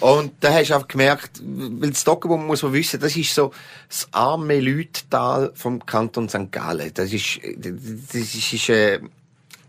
Und 0.00 0.32
da 0.40 0.52
hast 0.52 0.70
du 0.70 0.74
einfach 0.74 0.88
gemerkt, 0.88 1.40
weil 1.44 1.90
das 1.90 2.00
Stockenbaum 2.00 2.44
muss 2.44 2.64
man 2.64 2.72
wissen, 2.72 2.98
das 2.98 3.14
ist 3.14 3.34
so 3.34 3.52
das 3.88 4.08
arme 4.10 4.58
Leutetal 4.58 5.52
vom 5.54 5.86
Kanton 5.86 6.28
St. 6.28 6.50
Gallen. 6.50 6.90
Das 6.94 7.12
ist, 7.12 7.38
das 7.56 8.14
ist, 8.14 8.52
ist 8.52 8.68
äh, 8.68 8.98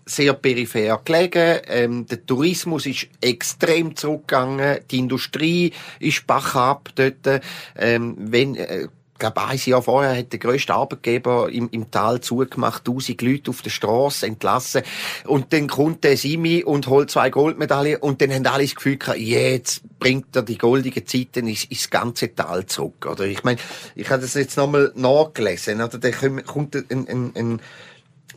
sehr 0.06 0.34
peripher 0.34 1.02
gelegen. 1.04 1.60
Ähm, 1.68 2.06
der 2.06 2.26
Tourismus 2.26 2.86
ist 2.86 3.08
extrem 3.22 3.96
zurückgegangen. 3.96 4.80
Die 4.92 5.00
Industrie 5.00 5.72
ist 6.00 6.28
bachab 6.28 6.89
dort. 6.96 7.42
Ähm, 7.78 8.16
wenn, 8.18 8.56
äh, 8.56 8.88
ich 9.13 9.20
glaube, 9.20 9.42
ein 9.48 9.60
Jahr 9.63 9.82
vorher 9.82 10.18
hat 10.18 10.34
der 10.34 10.39
grösste 10.39 10.74
Arbeitgeber 10.74 11.50
im, 11.50 11.70
im 11.72 11.89
Tal 11.92 12.20
zugemacht, 12.20 12.84
tausend 12.84 13.22
Leute 13.22 13.52
auf 13.52 13.62
der 13.62 13.70
Straße 13.70 14.26
entlassen. 14.26 14.82
Und 15.26 15.54
dann 15.54 15.68
kommt 15.68 16.04
der 16.04 16.18
Simi 16.18 16.63
und 16.63 16.88
holt 16.88 17.12
zwei 17.12 17.30
Goldmedaillen 17.30 18.02
und 18.02 18.22
dann 18.22 18.34
haben 18.34 18.46
alle 18.48 18.63
das 18.63 18.76
Gefühl 18.76 18.98
gehabt, 18.98 19.20
jetzt 19.20 19.84
bringt 20.00 20.36
er 20.36 20.42
die 20.42 20.58
goldigen 20.58 21.06
Zeiten 21.06 21.48
ins, 21.48 21.63
ins 21.66 21.89
ganze 21.89 22.36
Tal 22.36 22.66
zurück. 22.66 23.06
Oder 23.10 23.26
ich 23.26 23.44
meine, 23.44 23.60
ich 23.96 24.10
habe 24.10 24.24
das 24.24 24.34
jetzt 24.34 24.58
nochmal 24.58 24.92
nachgelesen. 24.96 25.82
Oder 25.82 26.00
da 26.00 26.10
kommt 26.12 26.76
ein, 26.76 27.08
ein, 27.08 27.32
ein 27.36 27.62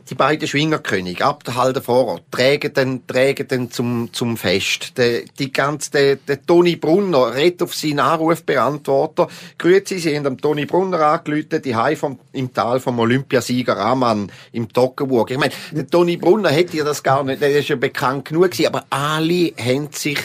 die 0.09 0.15
beiden 0.15 0.47
Schwingerkönige, 0.47 1.25
ab 1.25 1.43
der 1.43 1.55
Halde 1.55 1.81
Vorort, 1.81 2.23
tragen 2.31 2.73
den, 2.73 3.07
tragen 3.07 3.47
den 3.47 3.71
zum, 3.71 4.09
zum 4.13 4.37
Fest. 4.37 4.97
Der, 4.97 5.21
die 5.37 5.51
ganze, 5.51 5.91
der, 5.91 6.15
der 6.15 6.45
Toni 6.45 6.75
Brunner 6.75 7.35
redet 7.35 7.63
auf 7.63 7.75
seinen 7.75 7.99
Anrufbeantworter. 7.99 9.27
Grüezi, 9.57 9.99
Sie 9.99 10.15
haben 10.15 10.25
am 10.25 10.37
Toni 10.39 10.65
Brunner 10.65 10.99
angelütet, 11.01 11.65
die 11.65 11.75
Hai 11.75 11.95
vom, 11.95 12.19
im 12.31 12.53
Tal 12.53 12.79
vom 12.79 12.99
Olympiasieger 12.99 13.77
Amann 13.77 14.31
im 14.51 14.71
Toggenburg. 14.71 15.31
Ich 15.31 15.37
meine, 15.37 15.53
der 15.71 15.87
Toni 15.87 16.17
Brunner 16.17 16.49
hätte 16.49 16.77
ja 16.77 16.83
das 16.83 17.03
gar 17.03 17.23
nicht, 17.23 17.41
der 17.41 17.57
ist 17.57 17.69
ja 17.69 17.75
bekannt 17.75 18.25
genug 18.25 18.51
gewesen, 18.51 18.67
aber 18.67 18.85
alle 18.89 19.53
haben 19.59 19.89
sich 19.91 20.19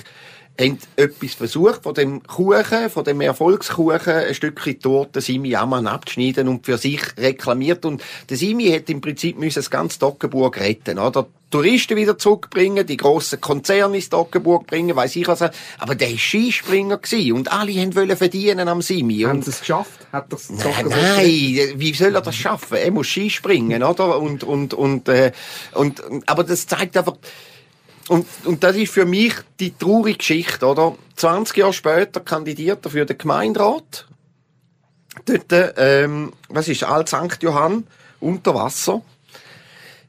haben 0.62 0.78
etwas 0.96 1.34
versucht, 1.34 1.82
von 1.82 1.94
dem 1.94 2.22
Kuchen, 2.22 2.90
von 2.90 3.04
dem 3.04 3.20
Erfolgskuchen, 3.20 4.12
ein 4.12 4.34
Stückchen 4.34 4.80
Torte 4.80 5.20
Simi 5.20 5.54
Ammann 5.56 5.86
abzuschneiden 5.86 6.48
und 6.48 6.66
für 6.66 6.78
sich 6.78 7.00
reklamiert. 7.16 7.84
Und 7.84 8.02
der 8.28 8.36
Simi 8.36 8.64
hätte 8.66 8.92
im 8.92 9.00
Prinzip 9.00 9.38
müssen 9.38 9.58
das 9.58 9.70
ganze 9.70 9.98
Toggenburg 9.98 10.60
retten, 10.60 10.98
oder? 10.98 11.26
Touristen 11.52 11.96
wieder 11.96 12.16
zurückbringen, 12.16 12.86
die 12.86 12.96
grossen 12.96 13.38
Konzerne 13.40 13.96
ins 13.96 14.08
Toggenburg 14.08 14.66
bringen, 14.66 14.96
weiss 14.96 15.14
ich 15.14 15.28
was. 15.28 15.42
Aber 15.78 15.94
der 15.94 16.10
war 16.10 16.18
Skispringer 16.18 16.96
gewesen 16.96 17.32
und 17.32 17.52
alle 17.52 17.74
wollten 17.94 18.16
verdienen 18.16 18.68
am 18.68 18.80
Simi. 18.80 19.20
Haben 19.20 19.36
Und 19.36 19.44
sie 19.44 19.50
es 19.50 19.60
geschafft? 19.60 20.06
Hat 20.12 20.32
das 20.32 20.48
Nein, 20.48 20.86
nein, 20.88 21.72
wie 21.76 21.92
soll 21.92 22.14
er 22.14 22.22
das 22.22 22.36
schaffen? 22.36 22.78
Er 22.78 22.90
muss 22.90 23.06
Skispringen, 23.06 23.82
oder? 23.82 24.18
Und, 24.18 24.44
und, 24.44 24.72
und, 24.72 25.08
äh, 25.10 25.32
und, 25.74 26.02
aber 26.26 26.42
das 26.42 26.66
zeigt 26.66 26.96
einfach, 26.96 27.16
und, 28.08 28.26
und 28.44 28.62
das 28.64 28.76
ist 28.76 28.92
für 28.92 29.04
mich 29.04 29.34
die 29.60 29.76
traurige 29.76 30.18
Geschichte, 30.18 30.66
oder? 30.66 30.96
20 31.16 31.56
Jahre 31.56 31.72
später 31.72 32.20
kandidiert 32.20 32.84
er 32.84 32.90
für 32.90 33.06
den 33.06 33.18
Gemeinderat. 33.18 34.06
Dort, 35.26 35.74
ähm, 35.76 36.32
was 36.48 36.68
ist, 36.68 36.84
Alt 36.84 37.08
St. 37.08 37.42
Johann, 37.42 37.86
unter 38.20 38.54
Wasser. 38.54 39.02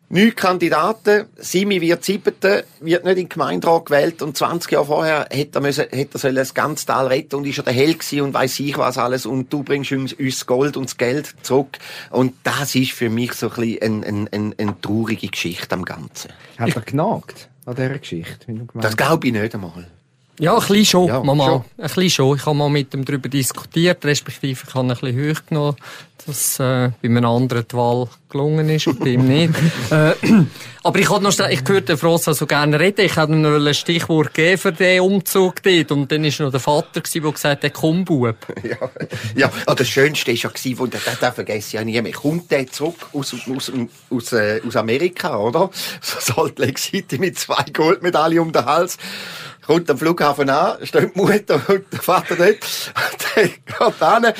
Neun 0.09 0.35
Kandidaten, 0.35 1.25
Simi 1.37 1.81
wird 1.81 2.03
siebte, 2.03 2.65
wird 2.81 3.03
nicht 3.03 3.13
in 3.13 3.23
den 3.23 3.29
Gemeinderat 3.29 3.87
gewählt 3.87 4.21
und 4.21 4.37
20 4.37 4.71
Jahre 4.71 4.85
vorher 4.85 5.27
hätte 5.31 5.57
er, 5.57 5.61
müssen, 5.61 5.85
hätte 5.89 6.27
er 6.27 6.33
das 6.33 6.53
ganze 6.53 6.85
Tal 6.85 7.07
retten 7.07 7.35
und 7.37 7.47
ist 7.47 7.57
er 7.57 7.63
der 7.63 7.73
Held 7.73 8.13
und 8.13 8.33
weiss 8.33 8.59
ich 8.59 8.77
was 8.77 8.99
alles 8.99 9.25
und 9.25 9.51
du 9.51 9.63
bringst 9.63 9.91
uns, 9.91 10.15
das 10.17 10.45
Gold 10.45 10.77
und 10.77 10.85
das 10.85 10.97
Geld 10.97 11.33
zurück. 11.41 11.79
Und 12.11 12.35
das 12.43 12.75
ist 12.75 12.91
für 12.91 13.09
mich 13.09 13.33
so 13.33 13.49
ein 13.49 13.55
bisschen 13.55 13.81
eine, 13.81 14.05
eine, 14.05 14.27
eine, 14.31 14.55
eine 14.57 14.81
traurige 14.81 15.29
Geschichte 15.29 15.73
am 15.73 15.83
Ganzen. 15.83 16.31
Hat 16.59 16.75
er 16.75 16.81
genagt 16.85 17.49
Geschichte? 17.99 18.47
Wie 18.47 18.57
du 18.57 18.65
gemeint 18.65 18.83
Das 18.83 18.97
ich 19.27 19.33
nicht 19.33 19.53
einmal. 19.55 19.87
Ja, 20.39 20.53
ein 20.55 20.59
bisschen 20.61 20.85
schon, 20.85 21.07
Ja, 21.07 21.21
Mama. 21.23 21.45
schon. 21.45 21.61
Ein 21.77 21.83
bisschen 21.83 22.09
schon. 22.09 22.37
Ich 22.37 22.45
habe 22.45 22.55
mal 22.57 22.69
mit 22.69 22.93
ihm 22.93 23.05
darüber 23.05 23.29
diskutiert, 23.29 24.03
respektive 24.03 24.59
ich 24.67 24.73
habe 24.73 24.85
ihn 24.87 24.91
ein 24.91 24.97
bisschen 24.97 25.35
hoch 25.35 25.41
genommen, 25.47 25.77
dass 26.25 26.59
äh, 26.59 26.89
bei 27.01 27.09
einem 27.09 27.25
anderen 27.25 27.65
die 27.69 27.75
Wahl 27.75 28.07
gelungen 28.29 28.67
ist 28.69 28.87
und 28.87 28.99
bei 28.99 29.09
ihm 29.09 29.27
nicht. 29.27 29.53
äh, 29.91 30.13
aber 30.81 30.99
ich 30.99 31.09
hatte 31.09 31.21
noch, 31.23 31.31
schnell- 31.33 31.51
ich 31.51 31.59
hörte 31.67 31.81
den 31.83 31.97
Frossa 31.97 32.33
so 32.33 32.47
gerne 32.47 32.79
reden. 32.79 33.05
Ich 33.05 33.15
hätte 33.15 33.31
ihm 33.31 33.41
noch 33.41 33.51
ein 33.63 33.73
Stichwort 33.75 34.33
geben 34.33 34.57
für 34.57 34.71
den 34.71 35.01
Umzug 35.01 35.61
dort. 35.61 35.91
Und 35.91 36.11
dann 36.11 36.23
war 36.23 36.45
noch 36.45 36.51
der 36.51 36.59
Vater, 36.59 37.01
gewesen, 37.01 37.21
der 37.21 37.31
gesagt 37.31 37.63
hat, 37.63 37.73
komm, 37.73 38.03
Bub. 38.03 38.35
Ja, 38.63 38.77
ja. 39.35 39.51
Ah, 39.67 39.75
das 39.75 39.87
Schönste 39.87 40.27
war 40.31 40.33
ja, 40.35 40.49
gewesen, 40.49 40.79
wo, 40.79 40.87
das, 40.87 41.01
das 41.19 41.35
vergesse 41.35 41.67
ich 41.67 41.73
ja 41.73 41.83
nie. 41.83 42.11
Kommt 42.11 42.49
der 42.49 42.65
zurück 42.71 43.07
aus, 43.13 43.35
aus, 43.47 43.71
aus, 44.09 44.33
äh, 44.33 44.61
aus 44.65 44.75
Amerika, 44.77 45.37
oder? 45.37 45.69
So 46.01 46.33
Salt 46.33 46.57
Lake 46.57 46.79
City 46.79 47.19
mit 47.19 47.37
zwei 47.37 47.63
Goldmedaillen 47.71 48.39
um 48.39 48.51
den 48.51 48.65
Hals. 48.65 48.97
Kommt 49.65 49.89
am 49.89 49.97
Flughafen 49.97 50.49
an, 50.49 50.85
steht 50.85 51.15
die 51.15 51.19
Mutter 51.19 51.61
und 51.67 51.85
der 51.91 52.01
Vater 52.01 52.35
dort. 52.35 52.93
Der 53.35 53.47
geht 53.47 53.55
hin. 53.77 54.33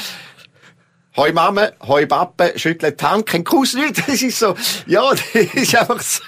Hoi 1.15 1.31
Mama, 1.31 1.69
hoi 1.87 2.07
Papa, 2.07 2.57
schüttelt 2.57 2.99
die 2.99 3.05
Hand, 3.05 3.27
kein 3.27 3.43
Kuss 3.43 3.75
nicht. 3.75 3.99
Das 3.99 4.21
ist 4.21 4.39
so, 4.39 4.55
ja, 4.87 5.11
das 5.11 5.23
ist 5.35 5.75
einfach 5.75 6.01
so, 6.01 6.23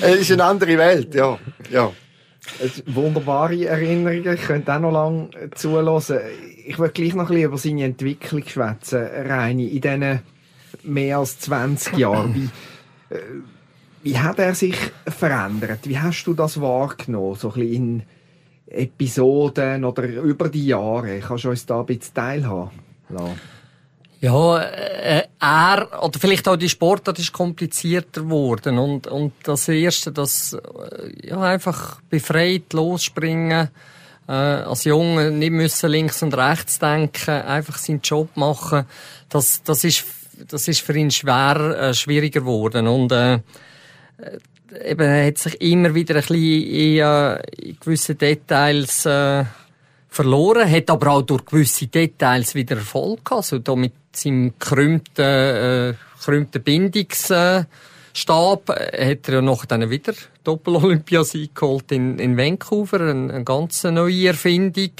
es 0.00 0.20
ist 0.20 0.32
eine 0.32 0.44
andere 0.44 0.78
Welt, 0.78 1.14
ja, 1.14 1.38
ja. 1.70 1.92
Wunderbare 2.86 3.66
Erinnerungen, 3.66 4.34
ich 4.34 4.42
könnte 4.42 4.72
auch 4.74 4.80
noch 4.80 4.92
lange 4.92 5.28
zulassen. 5.54 6.20
Ich 6.64 6.78
will 6.78 6.88
gleich 6.88 7.14
noch 7.14 7.24
ein 7.24 7.34
bisschen 7.34 7.44
über 7.44 7.58
seine 7.58 7.84
Entwicklung 7.84 8.44
schwätzen, 8.46 9.06
Reini, 9.26 9.66
in 9.66 9.80
diesen 9.82 10.20
mehr 10.82 11.18
als 11.18 11.38
20 11.40 11.98
Jahren. 11.98 12.50
Wie, 14.02 14.18
hat 14.18 14.38
er 14.38 14.54
sich 14.54 14.76
verändert? 15.06 15.80
Wie 15.84 15.98
hast 15.98 16.24
du 16.24 16.34
das 16.34 16.60
wahrgenommen? 16.60 17.34
So 17.34 17.48
ein 17.48 17.54
bisschen 17.54 17.74
in 17.74 18.02
Episoden 18.66 19.84
oder 19.84 20.04
über 20.04 20.48
die 20.48 20.66
Jahre? 20.66 21.20
Kannst 21.20 21.44
du 21.44 21.50
uns 21.50 21.66
da 21.66 21.80
ein 21.80 21.86
bisschen 21.86 22.14
teilhaben 22.14 22.70
lassen? 23.08 23.40
Ja, 24.20 24.58
äh, 24.58 25.22
er, 25.40 26.02
oder 26.02 26.18
vielleicht 26.18 26.46
auch 26.46 26.56
die 26.56 26.68
Sportart 26.68 27.18
ist 27.18 27.32
komplizierter 27.32 28.22
geworden. 28.22 28.78
Und, 28.78 29.06
und 29.06 29.32
das 29.44 29.66
Erste, 29.68 30.12
das, 30.12 30.52
äh, 30.52 31.28
ja, 31.28 31.40
einfach 31.40 32.02
befreit 32.10 32.72
losspringen, 32.74 33.70
äh, 34.28 34.32
als 34.32 34.84
Junge 34.84 35.30
nicht 35.30 35.52
müssen 35.52 35.90
links 35.90 36.22
und 36.22 36.36
rechts 36.36 36.78
denken, 36.78 37.30
einfach 37.30 37.78
seinen 37.78 38.02
Job 38.02 38.36
machen, 38.36 38.84
das, 39.30 39.62
das 39.62 39.84
ist, 39.84 40.04
das 40.48 40.68
ist 40.68 40.82
für 40.82 40.96
ihn 40.96 41.10
schwer, 41.10 41.56
äh, 41.78 41.94
schwieriger 41.94 42.40
geworden. 42.40 42.88
Und, 42.88 43.12
äh, 43.12 43.38
eben, 44.84 45.00
er 45.00 45.26
hat 45.26 45.38
sich 45.38 45.60
immer 45.60 45.94
wieder 45.94 46.16
ein 46.16 46.20
bisschen 46.20 46.62
in, 46.62 46.98
äh, 46.98 47.40
in 47.62 47.76
gewissen 47.80 48.18
Details, 48.18 49.06
äh, 49.06 49.44
verloren, 50.10 50.70
hat 50.70 50.90
aber 50.90 51.12
auch 51.12 51.22
durch 51.22 51.44
gewisse 51.46 51.86
Details 51.86 52.54
wieder 52.54 52.76
Erfolg 52.76 53.24
gehabt. 53.24 53.44
Also 53.44 53.58
da 53.58 53.76
mit 53.76 53.92
seinem 54.12 54.58
krümmten, 54.58 55.24
äh, 55.24 55.94
krümmten 56.20 56.62
Bindungsstab 56.62 57.68
äh, 58.68 59.12
hat 59.12 59.28
er 59.28 59.34
ja 59.34 59.40
noch 59.40 59.64
dann 59.64 59.88
wieder 59.88 60.12
Doppel-Olympiasieg 60.42 61.54
geholt 61.54 61.92
in, 61.92 62.18
in 62.18 62.36
Vancouver, 62.36 63.00
eine, 63.00 63.32
eine 63.32 63.44
ganz 63.44 63.84
neue 63.84 64.28
Erfindung. 64.28 64.90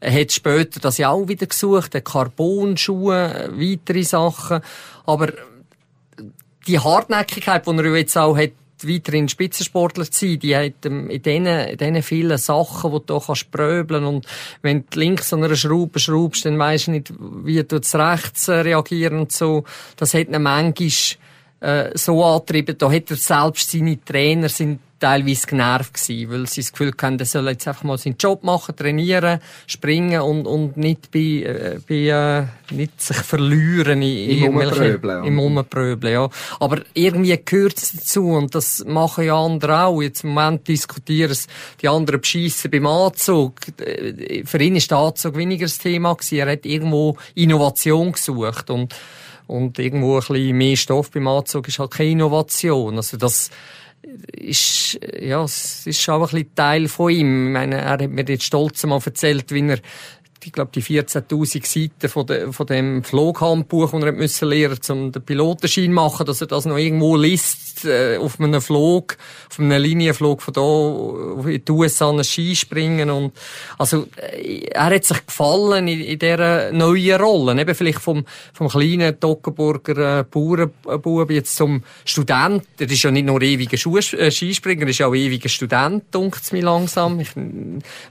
Er 0.00 0.20
hat 0.20 0.32
später 0.32 0.80
das 0.80 0.98
ja 0.98 1.10
auch 1.10 1.28
wieder 1.28 1.46
gesucht, 1.46 1.94
die 1.94 2.00
Carbonschuhe, 2.00 3.32
äh, 3.32 3.48
weitere 3.52 4.02
Sachen. 4.02 4.60
Aber 5.06 5.32
die 6.68 6.78
Hartnäckigkeit, 6.78 7.66
die 7.66 7.70
er 7.70 7.96
jetzt 7.96 8.16
auch 8.16 8.36
hat, 8.36 8.52
weiterhin 8.84 9.28
Spitzensportler 9.28 10.04
zu 10.04 10.26
sein, 10.26 10.38
die 10.38 10.56
hat 10.56 10.86
ähm, 10.86 11.10
in 11.10 11.22
diesen, 11.22 11.76
diesen 11.76 12.02
vielen 12.02 12.38
Sachen, 12.38 12.92
die 12.92 13.06
du 13.06 13.14
hier 13.14 13.26
kannst 13.26 13.50
pröbeln 13.50 14.04
und 14.04 14.26
wenn 14.62 14.84
du 14.88 15.00
links 15.00 15.32
an 15.32 15.42
einer 15.42 15.56
Schraube 15.56 15.98
schraubst, 15.98 16.44
dann 16.44 16.58
weisst 16.58 16.86
du 16.86 16.92
nicht, 16.92 17.12
wie 17.18 17.62
du 17.64 17.80
zu 17.80 17.98
rechts 17.98 18.46
äh, 18.48 18.54
reagieren 18.54 19.18
und 19.18 19.32
so. 19.32 19.64
Das 19.96 20.14
hat 20.14 20.28
ihn 20.28 20.40
manchmal 20.42 20.90
äh, 21.60 21.90
so 21.98 22.24
angetrieben, 22.24 22.78
da 22.78 22.92
hat 22.92 23.10
er 23.10 23.16
selbst 23.16 23.70
seine 23.70 24.02
Trainer 24.04 24.48
sind 24.48 24.78
teilweise 24.98 25.46
genervt 25.46 25.94
gewesen, 25.94 26.30
weil 26.30 26.46
sie 26.46 26.60
das 26.60 26.72
Gefühl 26.72 26.88
hatten, 26.88 27.18
er 27.18 27.26
soll 27.26 27.48
jetzt 27.48 27.68
einfach 27.68 27.84
mal 27.84 27.98
seinen 27.98 28.16
Job 28.18 28.42
machen, 28.42 28.76
trainieren, 28.76 29.40
springen 29.66 30.20
und, 30.20 30.46
und 30.46 30.76
nicht 30.76 31.10
bei, 31.10 31.18
äh, 31.18 31.78
bei 31.86 31.94
äh, 31.94 32.74
nicht 32.74 33.00
sich 33.00 33.16
verlieren 33.18 34.02
in, 34.02 34.28
Im 34.28 34.60
ja. 34.60 35.22
Im 35.22 35.38
Rumpröbeln, 35.38 36.12
ja. 36.12 36.28
Aber 36.60 36.82
irgendwie 36.94 37.38
gehört 37.44 37.78
es 37.78 37.92
dazu 37.92 38.30
und 38.30 38.54
das 38.54 38.84
machen 38.86 39.24
ja 39.24 39.36
andere 39.36 39.84
auch. 39.84 40.02
Jetzt 40.02 40.24
im 40.24 40.30
Moment 40.30 40.66
diskutieren 40.68 41.30
es 41.30 41.46
die 41.80 41.88
anderen 41.88 42.20
beschissen 42.20 42.70
beim 42.70 42.86
Anzug. 42.86 43.54
Äh, 43.80 44.44
Für 44.44 44.60
ihn 44.60 44.76
ist 44.76 44.90
der 44.90 44.98
Anzug 44.98 45.36
weniger 45.36 45.66
das 45.66 45.78
Thema 45.78 46.14
gewesen. 46.14 46.38
Er 46.38 46.52
hat 46.52 46.66
irgendwo 46.66 47.16
Innovation 47.34 48.12
gesucht 48.12 48.70
und 48.70 48.94
und 49.46 49.78
irgendwo 49.78 50.16
ein 50.16 50.20
bisschen 50.20 50.58
mehr 50.58 50.76
Stoff 50.76 51.10
beim 51.10 51.26
Anzug 51.26 51.68
ist 51.68 51.78
halt 51.78 51.92
keine 51.92 52.10
Innovation. 52.10 52.96
Also 52.96 53.16
das 53.16 53.50
ist, 54.02 54.98
ja, 55.20 55.42
es 55.42 55.86
ist 55.86 56.08
auch 56.08 56.20
ein 56.20 56.30
bisschen 56.30 56.54
Teil 56.54 56.88
von 56.88 57.10
ihm. 57.10 57.48
Ich 57.48 57.52
meine, 57.52 57.76
er 57.76 57.90
hat 57.90 58.08
mir 58.08 58.24
jetzt 58.24 58.44
stolz 58.44 58.84
mal 58.84 59.00
erzählt, 59.04 59.52
wie 59.52 59.68
er 59.68 59.78
ich 60.44 60.52
glaube, 60.52 60.70
die 60.74 60.82
14.000 60.82 61.66
Seiten 61.66 62.08
von, 62.08 62.26
de, 62.26 62.52
von 62.52 62.66
dem 62.66 63.02
Flughandbuch, 63.02 63.90
das 63.90 64.02
er 64.02 64.12
müssen 64.12 64.48
lernen 64.48 64.78
um 64.90 65.12
den 65.12 65.22
Pilotenschein 65.22 65.92
machen, 65.92 66.26
dass 66.26 66.40
er 66.40 66.46
das 66.46 66.64
noch 66.64 66.76
irgendwo 66.76 67.16
liest, 67.16 67.84
äh, 67.84 68.16
auf 68.18 68.40
einem 68.40 68.60
Flug, 68.60 69.16
auf 69.50 69.58
einem 69.58 69.80
Linienflug 69.82 70.42
von 70.42 70.54
da 70.54 71.48
in 71.48 71.64
die 71.64 71.72
USA 71.72 72.10
einen 72.10 72.24
Ski 72.24 72.54
springen 72.54 73.10
und, 73.10 73.32
also, 73.78 74.06
äh, 74.16 74.68
er 74.70 74.86
hat 74.86 75.04
sich 75.04 75.26
gefallen 75.26 75.88
in, 75.88 76.00
in 76.00 76.18
dieser 76.18 76.72
neuen 76.72 77.20
Rolle, 77.20 77.60
eben 77.60 77.74
vielleicht 77.74 78.00
vom, 78.00 78.24
vom 78.52 78.68
kleinen 78.68 79.18
Toggenburger 79.18 80.20
äh, 80.20 80.24
Bauernbub 80.24 81.30
jetzt 81.30 81.56
zum 81.56 81.82
Student, 82.04 82.64
er 82.78 82.90
ist 82.90 83.02
ja 83.02 83.10
nicht 83.10 83.26
nur 83.26 83.42
ewiger 83.42 83.76
Schuh, 83.76 83.98
äh, 83.98 84.30
Skispringer, 84.30 84.82
er 84.82 84.88
ist 84.88 84.98
ja 84.98 85.06
auch 85.06 85.14
ewiger 85.14 85.48
Student, 85.48 86.04
dunkt 86.12 86.52
mir 86.52 86.62
langsam. 86.62 87.20
Ich 87.20 87.30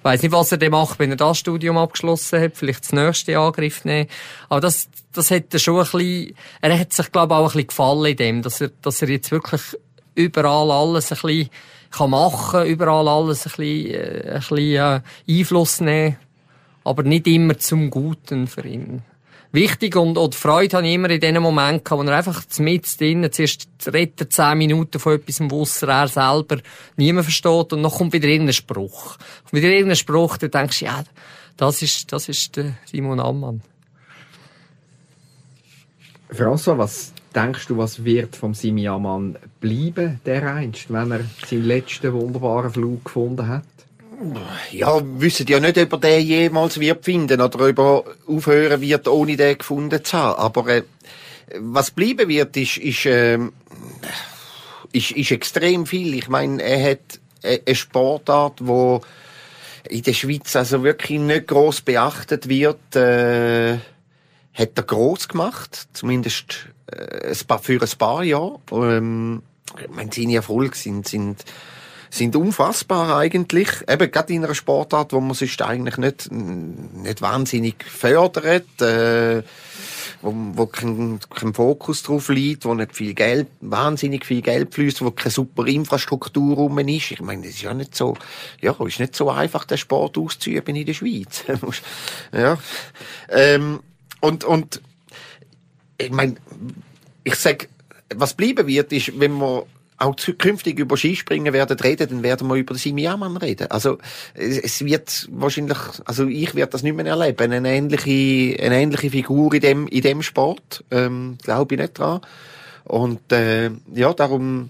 weiss 0.03 0.21
nicht, 0.21 0.31
was 0.31 0.51
er 0.51 0.57
dann 0.57 0.71
macht, 0.71 0.99
wenn 0.99 1.11
er 1.11 1.17
das 1.17 1.39
Studium 1.39 1.77
abgeschlossen 1.77 2.16
hat, 2.31 2.55
vielleicht 2.55 2.83
das 2.83 2.93
nächste 2.93 3.37
Angriff 3.37 3.85
nehmen. 3.85 4.09
Aber 4.49 4.61
das, 4.61 4.89
das 5.13 5.31
hat 5.31 5.53
er 5.53 5.59
schon 5.59 5.77
ein 5.77 5.83
bisschen, 5.83 6.35
er 6.61 6.79
hat 6.79 6.93
sich, 6.93 7.11
glaube 7.11 7.33
ich, 7.33 7.37
auch 7.37 7.43
ein 7.43 7.45
bisschen 7.47 7.67
gefallen 7.67 8.05
in 8.05 8.17
dem, 8.17 8.41
dass 8.41 8.61
er, 8.61 8.71
dass 8.81 9.01
er 9.01 9.09
jetzt 9.09 9.31
wirklich 9.31 9.61
überall 10.15 10.71
alles 10.71 11.11
ein 11.11 11.17
bisschen 11.21 11.49
kann 11.91 12.09
machen, 12.09 12.65
überall 12.65 13.07
alles 13.07 13.45
ein 13.45 13.51
bisschen, 13.55 13.93
äh, 13.93 14.31
ein 14.33 14.39
bisschen 14.39 14.57
äh, 14.57 15.01
Einfluss 15.29 15.79
nehmen, 15.79 16.17
aber 16.83 17.03
nicht 17.03 17.27
immer 17.27 17.57
zum 17.57 17.89
Guten 17.89 18.47
für 18.47 18.65
ihn. 18.65 19.03
wichtig 19.51 19.95
und, 19.95 20.17
und 20.17 20.35
Freude 20.35 20.77
habe 20.77 20.87
ich 20.87 20.93
immer 20.93 21.09
in 21.09 21.19
diesen 21.19 21.41
Momenten 21.41 21.97
wo 21.97 22.03
er 22.03 22.17
einfach 22.17 22.43
mit 22.59 22.99
drinnen 22.99 23.31
zuerst 23.31 23.67
redet 23.91 24.31
zehn 24.33 24.57
Minuten 24.57 24.99
von 24.99 25.13
etwas, 25.13 25.39
was 25.39 25.83
er 25.83 26.07
selber 26.07 26.57
niemand 26.95 27.25
versteht 27.25 27.73
und 27.73 27.83
dann 27.83 27.91
kommt 27.91 28.13
wieder 28.13 28.27
irgendein 28.27 28.53
Spruch. 28.53 29.17
Und 29.45 29.53
wieder 29.53 29.69
irgendein 29.69 29.95
Spruch, 29.95 30.37
da 30.37 30.47
denkst 30.47 30.79
du, 30.79 30.85
ja, 30.85 31.03
das 31.57 31.81
ist, 31.81 32.11
das 32.13 32.29
ist 32.29 32.55
der 32.55 32.73
Simon 32.85 33.19
Ammann. 33.19 33.61
François, 36.31 36.77
was 36.77 37.13
denkst 37.33 37.67
du, 37.67 37.77
was 37.77 38.03
wird 38.03 38.35
vom 38.35 38.53
Simi 38.53 38.87
Ammann 38.87 39.37
bleiben, 39.59 40.19
der 40.25 40.53
einst, 40.53 40.91
wenn 40.91 41.11
er 41.11 41.21
seinen 41.47 41.65
letzten 41.65 42.13
wunderbaren 42.13 42.71
Flug 42.71 43.05
gefunden 43.05 43.47
hat? 43.47 43.63
Ja, 44.71 44.99
wissen 45.19 45.45
ja 45.47 45.59
nicht, 45.59 45.77
ob 45.77 45.93
er 45.93 45.99
den 45.99 46.25
jemals 46.25 46.79
wird 46.79 47.05
finden 47.05 47.39
oder 47.39 47.69
ob 47.69 47.79
er 47.79 48.03
aufhören 48.27 48.81
wird, 48.81 49.07
ohne 49.07 49.37
den 49.37 49.57
gefunden 49.57 50.03
zu 50.03 50.17
haben. 50.17 50.39
Aber 50.39 50.67
äh, 50.69 50.83
was 51.59 51.91
bleiben 51.91 52.27
wird, 52.27 52.57
ist, 52.57 52.77
ist, 52.77 53.05
äh, 53.05 53.37
ist, 54.91 55.11
ist 55.11 55.31
extrem 55.31 55.85
viel. 55.85 56.15
Ich 56.15 56.29
meine, 56.29 56.63
er 56.63 56.91
hat 56.91 57.19
eine 57.43 57.75
Sportart, 57.75 58.65
wo 58.65 59.01
in 59.89 60.03
der 60.03 60.13
Schweiz 60.13 60.55
also 60.55 60.83
wirklich 60.83 61.19
nicht 61.19 61.47
groß 61.47 61.81
beachtet 61.81 62.47
wird. 62.47 62.95
Äh, 62.95 63.77
hat 64.53 64.71
er 64.75 64.83
groß 64.83 65.27
gemacht, 65.27 65.87
zumindest 65.93 66.67
äh, 66.91 67.29
ein 67.29 67.47
paar, 67.47 67.59
für 67.59 67.81
ein 67.81 67.97
paar 67.97 68.23
Jahre. 68.23 68.59
Ähm, 68.71 69.43
ich 69.79 69.89
meine, 69.89 70.11
seine 70.13 70.35
Erfolge 70.35 70.75
sind, 70.75 71.07
sind 71.07 71.43
sind 72.09 72.35
unfassbar 72.35 73.17
eigentlich. 73.17 73.69
Eben 73.87 74.11
gerade 74.11 74.33
in 74.33 74.43
einer 74.43 74.55
Sportart, 74.55 75.13
wo 75.13 75.19
man 75.19 75.33
sonst 75.33 75.61
eigentlich 75.61 75.97
nicht, 75.97 76.31
nicht 76.31 77.21
wahnsinnig 77.21 77.83
fördert, 77.83 78.81
äh, 78.81 79.43
wo, 80.21 80.33
wo 80.53 80.65
kein, 80.65 81.19
kein 81.29 81.53
Fokus 81.53 82.03
drauf 82.03 82.29
liegt, 82.29 82.65
wo 82.65 82.73
nicht 82.73 82.95
viel 82.95 83.13
Geld, 83.13 83.47
wahnsinnig 83.61 84.25
viel 84.25 84.41
Geld 84.41 84.73
fließt, 84.73 85.01
wo 85.03 85.11
keine 85.11 85.31
super 85.31 85.65
Infrastruktur 85.67 86.55
rum 86.55 86.77
ist. 86.79 87.11
Ich 87.11 87.21
meine, 87.21 87.43
das 87.43 87.51
ist 87.51 87.61
ja 87.61 87.73
nicht 87.73 87.95
so, 87.95 88.15
ja, 88.61 88.75
ist 88.85 88.99
nicht 88.99 89.15
so 89.15 89.29
einfach, 89.29 89.65
den 89.65 89.77
Sport 89.77 90.17
auszuüben 90.17 90.75
in 90.75 90.85
der 90.85 90.93
Schweiz. 90.93 91.43
ja. 92.31 92.57
Ähm, 93.29 93.79
und, 94.21 94.43
und, 94.43 94.81
ich 95.97 96.11
meine, 96.11 96.35
ich 97.23 97.35
sag, 97.35 97.69
was 98.15 98.33
bleiben 98.33 98.67
wird, 98.67 98.91
ist, 98.93 99.19
wenn 99.19 99.33
man 99.33 99.63
auch 99.97 100.15
zukünftig 100.15 100.77
über 100.79 100.95
Skispringen 100.95 101.53
werden 101.53 101.79
reden, 101.79 102.09
dann 102.09 102.23
werden 102.23 102.47
wir 102.47 102.55
über 102.55 102.75
den 102.75 102.79
Simi 102.79 103.07
Amann 103.07 103.37
reden. 103.37 103.71
Also 103.71 103.97
es 104.35 104.85
wird 104.85 105.27
wahrscheinlich, 105.31 105.77
also 106.05 106.27
ich 106.27 106.53
werde 106.53 106.71
das 106.71 106.83
nicht 106.83 106.95
mehr 106.95 107.05
erleben, 107.05 107.51
eine 107.51 107.73
ähnliche, 107.73 108.61
eine 108.63 108.79
ähnliche 108.79 109.09
Figur 109.09 109.53
in 109.53 109.61
dem 109.61 109.87
in 109.87 110.01
dem 110.01 110.21
Sport, 110.21 110.83
ähm, 110.91 111.37
glaube 111.43 111.75
ich 111.75 111.81
nicht 111.81 111.97
dran. 111.97 112.21
Und 112.83 113.31
äh, 113.31 113.71
ja, 113.93 114.13
darum 114.13 114.69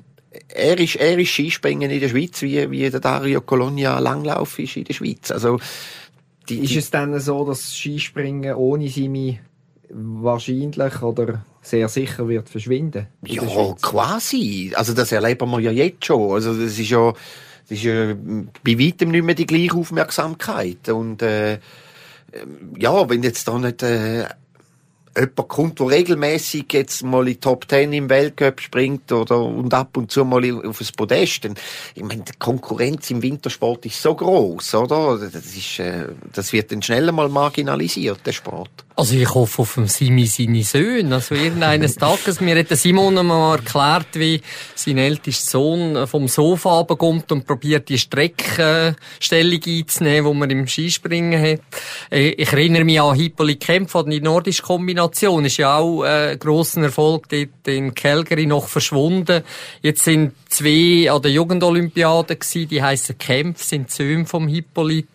er 0.49 0.79
ist, 0.79 0.95
er 0.95 1.17
ist 1.17 1.29
Skispringen 1.29 1.89
in 1.89 1.99
der 1.99 2.09
Schweiz, 2.09 2.41
wie, 2.41 2.69
wie 2.69 2.89
der 2.89 2.99
Dario 2.99 3.41
Colonia 3.41 3.99
Langlauf 3.99 4.59
ist 4.59 4.77
in 4.77 4.83
der 4.83 4.93
Schweiz. 4.93 5.31
Also, 5.31 5.59
die, 6.47 6.59
ist 6.59 6.75
es 6.75 6.91
dann 6.91 7.19
so, 7.19 7.45
dass 7.45 7.75
Skispringen 7.75 8.55
ohne 8.55 8.87
Simi 8.87 9.39
wahrscheinlich 9.89 11.01
oder 11.01 11.45
sehr 11.67 11.87
sicher 11.89 12.27
wird 12.27 12.49
verschwinden. 12.49 13.07
Ja, 13.25 13.43
quasi. 13.81 14.71
Also 14.75 14.93
das 14.93 15.11
erleben 15.11 15.49
wir 15.51 15.59
ja 15.59 15.71
jetzt 15.71 16.05
schon. 16.05 16.31
Also 16.31 16.53
das 16.53 16.79
ist 16.79 16.89
ja, 16.89 17.11
das 17.11 17.77
ist 17.77 17.83
ja 17.83 18.15
bei 18.63 18.79
weitem 18.79 19.11
nicht 19.11 19.23
mehr 19.23 19.35
die 19.35 19.45
gleiche 19.45 19.75
Aufmerksamkeit. 19.75 20.89
Und 20.89 21.21
äh, 21.21 21.59
ja, 22.77 23.09
wenn 23.09 23.23
jetzt 23.23 23.47
da 23.47 23.57
nicht 23.57 23.83
äh, 23.83 24.25
jemand 25.15 25.47
kommt, 25.47 25.79
der 25.79 25.89
regelmäßig 25.89 26.65
jetzt 26.71 27.03
mal 27.03 27.27
in 27.27 27.33
die 27.33 27.39
Top 27.39 27.67
Ten 27.67 27.93
im 27.93 28.09
Weltcup 28.09 28.61
springt 28.61 29.11
oder 29.11 29.41
und 29.41 29.73
ab 29.73 29.97
und 29.97 30.11
zu 30.11 30.23
mal 30.25 30.43
auf 30.65 30.79
das 30.79 30.91
Podest, 30.91 31.45
dann, 31.45 31.55
ich 31.95 32.03
meine, 32.03 32.23
die 32.23 32.33
Konkurrenz 32.37 33.09
im 33.09 33.21
Wintersport 33.21 33.85
ist 33.85 34.01
so 34.01 34.15
groß, 34.15 34.75
oder? 34.75 35.17
Das 35.17 35.45
ist, 35.55 35.79
äh, 35.79 36.07
das 36.33 36.53
wird 36.53 36.71
dann 36.71 36.81
schnell 36.81 37.11
mal 37.11 37.29
marginalisiert, 37.29 38.19
der 38.25 38.33
Sport. 38.33 38.86
Also 38.97 39.13
ich 39.13 39.31
hoffe 39.31 39.61
auf 39.61 39.75
dem 39.75 39.85
Simi 39.85 40.25
seine 40.25 40.63
Söhne. 40.63 41.13
Also 41.13 41.35
irgendeines 41.35 41.95
Tages, 41.97 42.41
mir 42.41 42.57
hat 42.57 42.69
Simon 42.69 43.13
mal 43.27 43.57
erklärt, 43.57 44.07
wie 44.13 44.41
sein 44.73 44.97
ältester 44.97 45.51
Sohn 45.51 46.07
vom 46.07 46.27
Sofa 46.27 46.79
runterkommt 46.79 47.31
und 47.31 47.45
probiert 47.45 47.89
die 47.89 47.99
Streckenstellung 47.99 49.61
einzunehmen, 49.67 50.31
die 50.31 50.39
man 50.39 50.49
im 50.49 50.67
Skispringen 50.67 51.39
hat. 51.39 51.61
Äh, 52.11 52.29
ich 52.29 52.51
erinnere 52.51 52.85
mich 52.85 52.99
an 52.99 53.15
Hippolyt 53.15 53.59
Kempf, 53.59 53.93
die 54.07 54.19
nordische 54.19 54.63
Kombination 54.63 55.45
ist 55.45 55.57
ja 55.57 55.77
auch 55.77 56.01
ein 56.01 56.29
äh, 56.29 56.37
grosser 56.37 56.81
Erfolg 56.81 57.29
dort 57.29 57.67
in 57.67 57.93
Calgary 57.93 58.47
noch 58.47 58.67
verschwunden. 58.67 59.43
Jetzt 59.83 60.05
sind 60.05 60.33
zwei 60.49 61.11
an 61.11 61.21
der 61.21 61.29
Jugendolympiade 61.29 62.35
gewesen, 62.35 62.67
die 62.67 62.81
heissen 62.81 63.15
Kempf, 63.19 63.61
sind 63.61 63.91
Söhne 63.91 64.25
vom 64.25 64.47
Hippolyt 64.47 65.07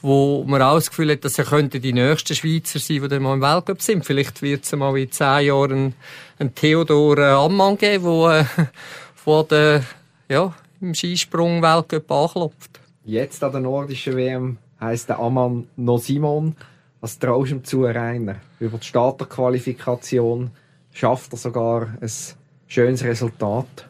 wo 0.00 0.44
man 0.44 0.62
auch 0.62 0.74
das 0.74 0.90
Gefühl 0.90 1.12
hat, 1.12 1.24
dass 1.24 1.38
er 1.38 1.44
könnte 1.44 1.80
die 1.80 1.92
nächsten 1.92 2.34
Schweizer 2.34 2.78
sein, 2.78 3.02
die 3.02 3.08
dann 3.08 3.22
mal 3.22 3.34
im 3.34 3.40
Weltcup 3.40 3.82
sind. 3.82 4.04
Vielleicht 4.04 4.42
wird 4.42 4.64
es 4.64 4.72
mal 4.72 4.96
in 4.98 5.10
zehn 5.10 5.46
Jahren 5.46 5.94
einen 6.38 6.54
Theodor 6.54 7.18
äh, 7.18 7.30
Ammann 7.30 7.78
geben, 7.78 8.22
der 8.22 8.46
äh, 9.26 9.44
der, 9.44 9.84
ja, 10.28 10.54
im 10.80 10.94
Skisprung 10.94 11.62
Weltcup 11.62 12.10
anklopft. 12.10 12.80
Jetzt 13.04 13.42
an 13.42 13.52
der 13.52 13.60
nordischen 13.60 14.16
WM 14.16 14.58
heisst 14.80 15.08
der 15.08 15.18
Ammann 15.18 15.68
noch 15.76 15.98
Simon. 15.98 16.56
Was 17.00 17.18
traust 17.18 17.50
du 17.50 17.56
ihm 17.56 17.64
zu, 17.64 17.84
Rainer? 17.84 18.36
Über 18.60 18.78
die 18.78 18.86
Starterqualifikation 18.86 20.50
schafft 20.92 21.32
er 21.32 21.38
sogar 21.38 21.88
ein 22.00 22.10
schönes 22.68 23.02
Resultat. 23.02 23.88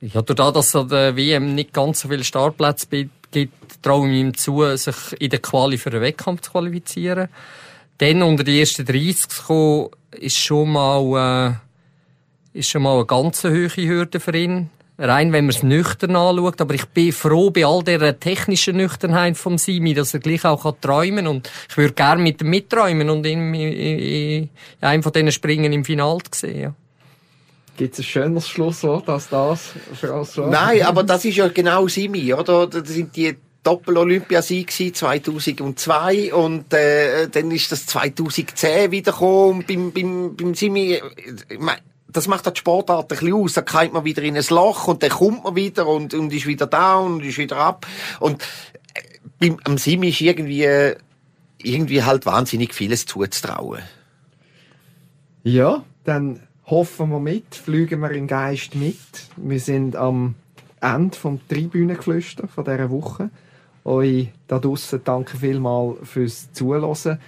Ja, 0.00 0.20
dadurch, 0.20 0.52
dass 0.52 0.76
an 0.76 0.88
der 0.88 1.16
WM 1.16 1.54
nicht 1.54 1.72
ganz 1.72 2.00
so 2.00 2.08
viele 2.08 2.24
Startplätze 2.24 3.08
gibt, 3.34 3.82
traue 3.82 4.08
ich 4.08 4.20
ihm 4.20 4.34
zu, 4.34 4.76
sich 4.76 4.96
in 5.18 5.30
der 5.30 5.40
Quali 5.40 5.76
für 5.76 5.90
einen 5.90 6.00
Wettkampf 6.00 6.42
zu 6.42 6.52
qualifizieren. 6.52 7.28
Dann 7.98 8.22
unter 8.22 8.44
die 8.44 8.58
ersten 8.58 8.86
30 8.86 9.28
zu 9.28 9.42
kommen, 9.42 9.88
ist 10.12 10.38
schon 10.38 10.72
mal, 10.72 11.58
äh, 12.54 12.58
ist 12.58 12.70
schon 12.70 12.82
mal 12.82 12.94
eine 12.94 13.06
ganz 13.06 13.44
hohe 13.44 13.68
Hürde 13.76 14.20
für 14.20 14.36
ihn. 14.36 14.70
Rein, 14.96 15.32
wenn 15.32 15.46
man 15.46 15.54
es 15.54 15.64
nüchtern 15.64 16.14
anschaut. 16.14 16.60
Aber 16.60 16.74
ich 16.74 16.86
bin 16.86 17.12
froh 17.12 17.50
bei 17.50 17.66
all 17.66 17.82
der 17.82 18.18
technischen 18.20 18.76
Nüchternheit 18.76 19.36
vom 19.36 19.58
Simi, 19.58 19.92
dass 19.92 20.14
er 20.14 20.20
gleich 20.20 20.44
auch 20.44 20.62
kann 20.62 20.80
träumen 20.80 21.26
Und 21.26 21.50
ich 21.68 21.76
würde 21.76 21.94
gerne 21.94 22.22
mit 22.22 22.40
ihm 22.40 22.50
mitträumen 22.50 23.10
und 23.10 23.26
ihn 23.26 23.52
in, 23.54 23.98
in 23.98 24.48
einem 24.80 25.02
von 25.02 25.12
diesen 25.12 25.32
Springen 25.32 25.72
im 25.72 25.84
Finale 25.84 26.20
sehen. 26.32 26.60
Ja. 26.60 26.74
Gibt 27.76 27.94
es 27.94 28.00
ein 28.00 28.04
schöneres 28.04 28.48
Schlusswort 28.48 29.08
als 29.08 29.28
das, 29.28 29.72
François? 30.00 30.48
Nein, 30.48 30.82
aber 30.86 31.02
das 31.02 31.24
ist 31.24 31.36
ja 31.36 31.48
genau 31.48 31.88
Simi, 31.88 32.32
oder? 32.32 32.66
Das 32.66 32.88
sind 32.88 33.16
die 33.16 33.36
Doppel-Olympiasieg 33.64 34.70
2002 34.70 36.32
und 36.34 36.72
äh, 36.72 37.28
dann 37.28 37.50
ist 37.50 37.72
das 37.72 37.86
2010 37.86 38.90
wiedergekommen 38.92 39.64
beim, 39.66 39.92
beim, 39.92 40.36
beim 40.36 40.54
Simi. 40.54 41.00
Das 42.08 42.28
macht 42.28 42.46
die 42.46 42.56
Sportart 42.56 43.04
ein 43.04 43.08
bisschen 43.08 43.32
aus. 43.32 43.54
Da 43.54 43.62
kommt 43.62 43.94
man 43.94 44.04
wieder 44.04 44.22
in 44.22 44.36
ein 44.36 44.44
Loch 44.50 44.86
und 44.86 45.02
dann 45.02 45.10
kommt 45.10 45.44
man 45.44 45.56
wieder 45.56 45.88
und, 45.88 46.14
und 46.14 46.32
ist 46.32 46.46
wieder 46.46 46.66
da 46.66 46.96
und 46.96 47.24
ist 47.24 47.38
wieder 47.38 47.56
ab. 47.56 47.86
Und 48.20 48.42
äh, 48.92 49.00
beim 49.40 49.58
am 49.64 49.78
Simi 49.78 50.10
ist 50.10 50.20
irgendwie, 50.20 50.94
irgendwie 51.58 52.02
halt 52.04 52.26
wahnsinnig 52.26 52.74
vieles 52.74 53.06
zuzutrauen. 53.06 53.82
Ja, 55.42 55.84
dann 56.04 56.43
hoffen 56.66 57.10
wir 57.10 57.20
mit, 57.20 57.54
fliegen 57.54 58.00
wir 58.00 58.10
im 58.12 58.26
Geist 58.26 58.74
mit. 58.74 58.96
Wir 59.36 59.60
sind 59.60 59.96
am 59.96 60.34
Ende 60.80 61.16
vom 61.16 61.40
Tribünengeflüster 61.48 62.48
von 62.48 62.64
dieser 62.64 62.90
Woche. 62.90 63.30
Euch 63.84 64.28
da 64.46 64.58
draussen 64.58 65.00
danke 65.04 65.36
vielmals 65.36 65.98
fürs 66.02 66.52
Zuhören. 66.52 67.18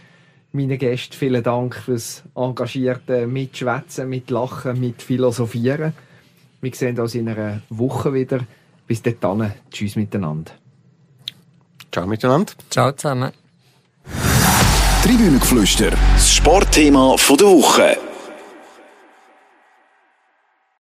Meine 0.53 0.79
Gäste, 0.79 1.17
vielen 1.17 1.43
Dank 1.43 1.75
fürs 1.75 2.23
engagierte 2.35 3.27
Mitschwätzen, 3.27 4.09
Mitlachen, 4.09 4.81
mit 4.81 5.03
Philosophieren. 5.03 5.93
Wir 6.63 6.75
sehen 6.75 6.99
uns 6.99 7.15
in 7.15 7.29
einer 7.29 7.61
Woche 7.69 8.15
wieder. 8.15 8.41
Bis 8.87 9.03
dahin, 9.03 9.53
tschüss 9.71 9.97
miteinander. 9.97 10.53
Ciao 11.93 12.07
miteinander. 12.07 12.53
Ciao 12.71 12.93
zusammen. 12.93 13.33
Tribünengeflüster, 15.03 15.91
das 15.91 16.35
Sportthema 16.35 17.17
der 17.17 17.47
Woche. 17.47 18.06